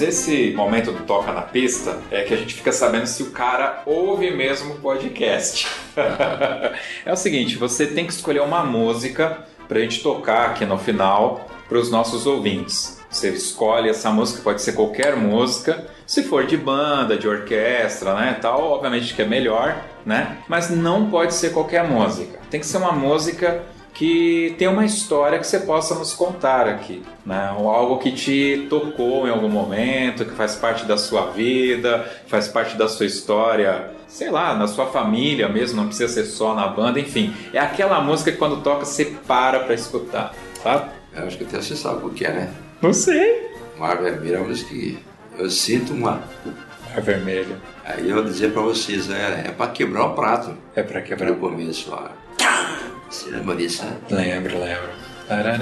[0.00, 3.30] Lemos, esse momento do Toca na Pista é que a gente fica sabendo se o
[3.30, 5.68] cara ouve mesmo o podcast.
[7.04, 10.78] é o seguinte, você tem que escolher uma música para a gente tocar aqui no
[10.78, 13.00] final para os nossos ouvintes.
[13.10, 15.86] Você escolhe essa música, pode ser qualquer música.
[16.06, 20.38] Se for de banda, de orquestra, né, tal, obviamente que é melhor, né?
[20.48, 22.38] Mas não pode ser qualquer música.
[22.50, 23.62] Tem que ser uma música
[23.94, 27.54] que tem uma história que você possa nos contar aqui, né?
[27.58, 32.48] Ou algo que te tocou em algum momento, que faz parte da sua vida, faz
[32.48, 36.66] parte da sua história, sei lá, na sua família mesmo, não precisa ser só na
[36.66, 37.34] banda, enfim.
[37.52, 40.88] É aquela música que quando toca você para para escutar, tá?
[41.14, 42.54] Eu acho que até você sabe o que é, né?
[42.80, 43.50] Não sei.
[43.78, 44.98] Mar Vermelho é uma música que
[45.38, 46.22] eu sinto uma.
[46.90, 47.60] Mar Vermelho.
[47.84, 50.54] Aí eu vou dizer pra vocês, é, é pra quebrar o prato.
[50.74, 52.12] É pra quebrar No começo lá.
[53.10, 53.96] Você lembra disso, né?
[54.08, 54.90] Lembro, lembro.
[55.28, 55.56] Era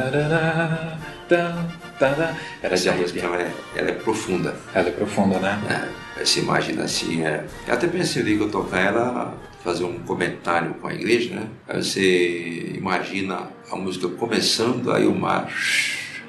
[2.62, 4.55] Essa música ela é, ela é profunda.
[4.74, 5.90] Ela é profunda, né?
[6.16, 7.44] É, você imagina assim, é.
[7.66, 9.34] Eu até pensei que eu tocar ela,
[9.64, 11.46] fazer um comentário com a igreja, né?
[11.66, 15.51] Aí você imagina a música começando, aí o mar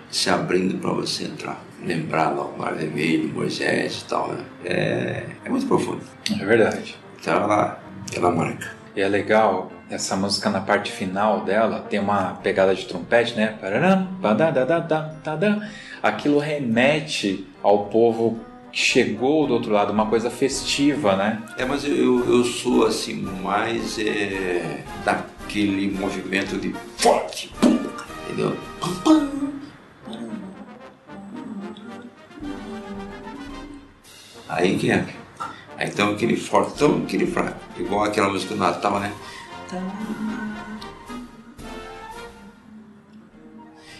[0.10, 1.62] se abrindo para você entrar.
[1.86, 4.44] Lembrar lá o mar vermelho, Moisés e tal, né?
[4.66, 6.02] É, é muito profundo.
[6.32, 6.96] É verdade.
[7.20, 8.72] Então ela, ela marca.
[8.96, 13.58] E é legal, essa música na parte final dela tem uma pegada de trompete, né?
[16.02, 18.40] Aquilo remete ao povo
[18.72, 21.42] que chegou do outro lado, uma coisa festiva, né?
[21.58, 27.52] É, mas eu, eu, sou assim mais é, daquele movimento de forte,
[28.26, 28.56] entendeu?
[34.48, 35.06] Aí que é.
[35.80, 37.60] Então aquele fortão, aquele fraco.
[37.78, 39.14] Igual aquela música do Natal, né?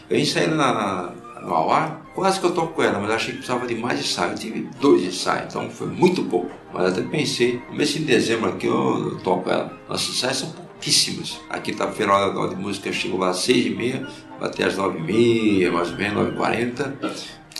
[0.10, 3.68] Eu ensaiei na, na, no Auá, quase que eu toco ela, mas achei que precisava
[3.68, 4.32] de mais ensaio.
[4.32, 6.50] Eu tive dois ensaios, então foi muito pouco.
[6.74, 9.72] Mas até pensei, no mês de dezembro aqui eu, eu toco ela.
[9.88, 11.40] Nossos ensaios são pouquíssimos.
[11.50, 14.08] Aqui tá feira de música, eu chego lá às seis e meia,
[14.42, 16.96] até às nove e meia, mais ou menos, nove e quarenta.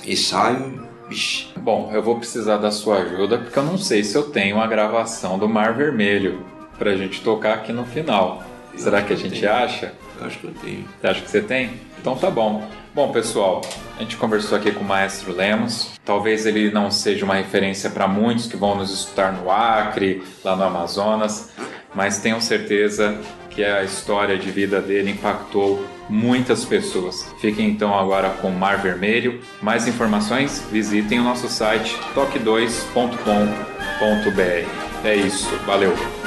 [0.06, 1.50] Ensaio, vixi.
[1.58, 4.66] Bom, eu vou precisar da sua ajuda porque eu não sei se eu tenho a
[4.66, 6.44] gravação do Mar Vermelho
[6.80, 8.44] pra gente tocar aqui no final.
[8.76, 9.94] Será que a gente acha?
[10.20, 10.86] Eu acho que eu tenho.
[11.00, 11.72] Você acha que você tem?
[12.00, 12.68] Então tá bom.
[12.96, 13.62] Bom, pessoal,
[13.98, 15.92] a gente conversou aqui com o Maestro Lemos.
[16.04, 20.56] Talvez ele não seja uma referência para muitos que vão nos escutar no Acre, lá
[20.56, 21.52] no Amazonas,
[21.94, 23.18] mas tenho certeza
[23.50, 27.32] que a história de vida dele impactou muitas pessoas.
[27.40, 29.40] Fiquem então agora com Mar Vermelho.
[29.62, 35.06] Mais informações, visitem o nosso site toque2.com.br.
[35.06, 36.19] É isso, valeu!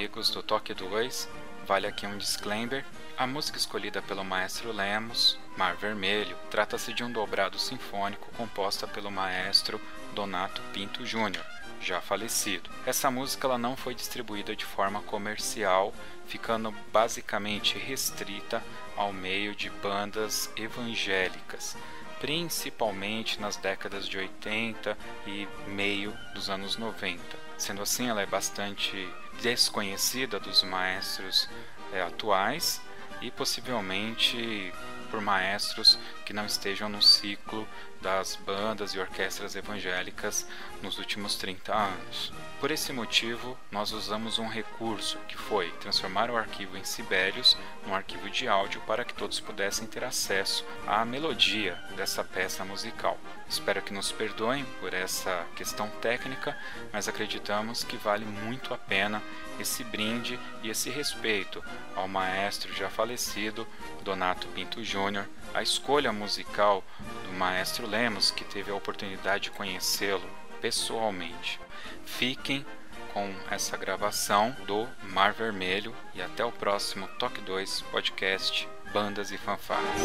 [0.00, 1.28] Amigos do Toque 2.
[1.66, 2.86] Vale aqui um disclaimer.
[3.18, 9.10] A música escolhida pelo maestro Lemos, Mar Vermelho, trata-se de um dobrado sinfônico composta pelo
[9.10, 9.78] maestro
[10.14, 11.44] Donato Pinto Júnior,
[11.82, 12.70] já falecido.
[12.86, 15.92] Essa música ela não foi distribuída de forma comercial,
[16.24, 18.64] ficando basicamente restrita
[18.96, 21.76] ao meio de bandas evangélicas,
[22.18, 24.96] principalmente nas décadas de 80
[25.26, 27.20] e meio dos anos 90.
[27.58, 29.06] Sendo assim, ela é bastante
[29.40, 31.48] desconhecida dos maestros
[31.92, 32.80] eh, atuais
[33.20, 34.72] e possivelmente
[35.10, 37.66] por maestros que não estejam no ciclo
[38.00, 40.46] das bandas e orquestras evangélicas
[40.82, 42.32] nos últimos 30 anos.
[42.60, 47.56] Por esse motivo, nós usamos um recurso que foi transformar o arquivo em Sibelius
[47.86, 53.16] num arquivo de áudio para que todos pudessem ter acesso à melodia dessa peça musical.
[53.48, 56.54] Espero que nos perdoem por essa questão técnica,
[56.92, 59.22] mas acreditamos que vale muito a pena
[59.58, 61.64] esse brinde e esse respeito
[61.96, 63.66] ao maestro já falecido
[64.02, 66.84] Donato Pinto Júnior, a escolha musical
[67.24, 70.28] do maestro Lemos, que teve a oportunidade de conhecê-lo
[70.60, 71.58] pessoalmente.
[72.04, 72.64] Fiquem
[73.12, 79.38] com essa gravação do Mar Vermelho e até o próximo Toque 2 podcast Bandas e
[79.38, 80.00] Fanfarras.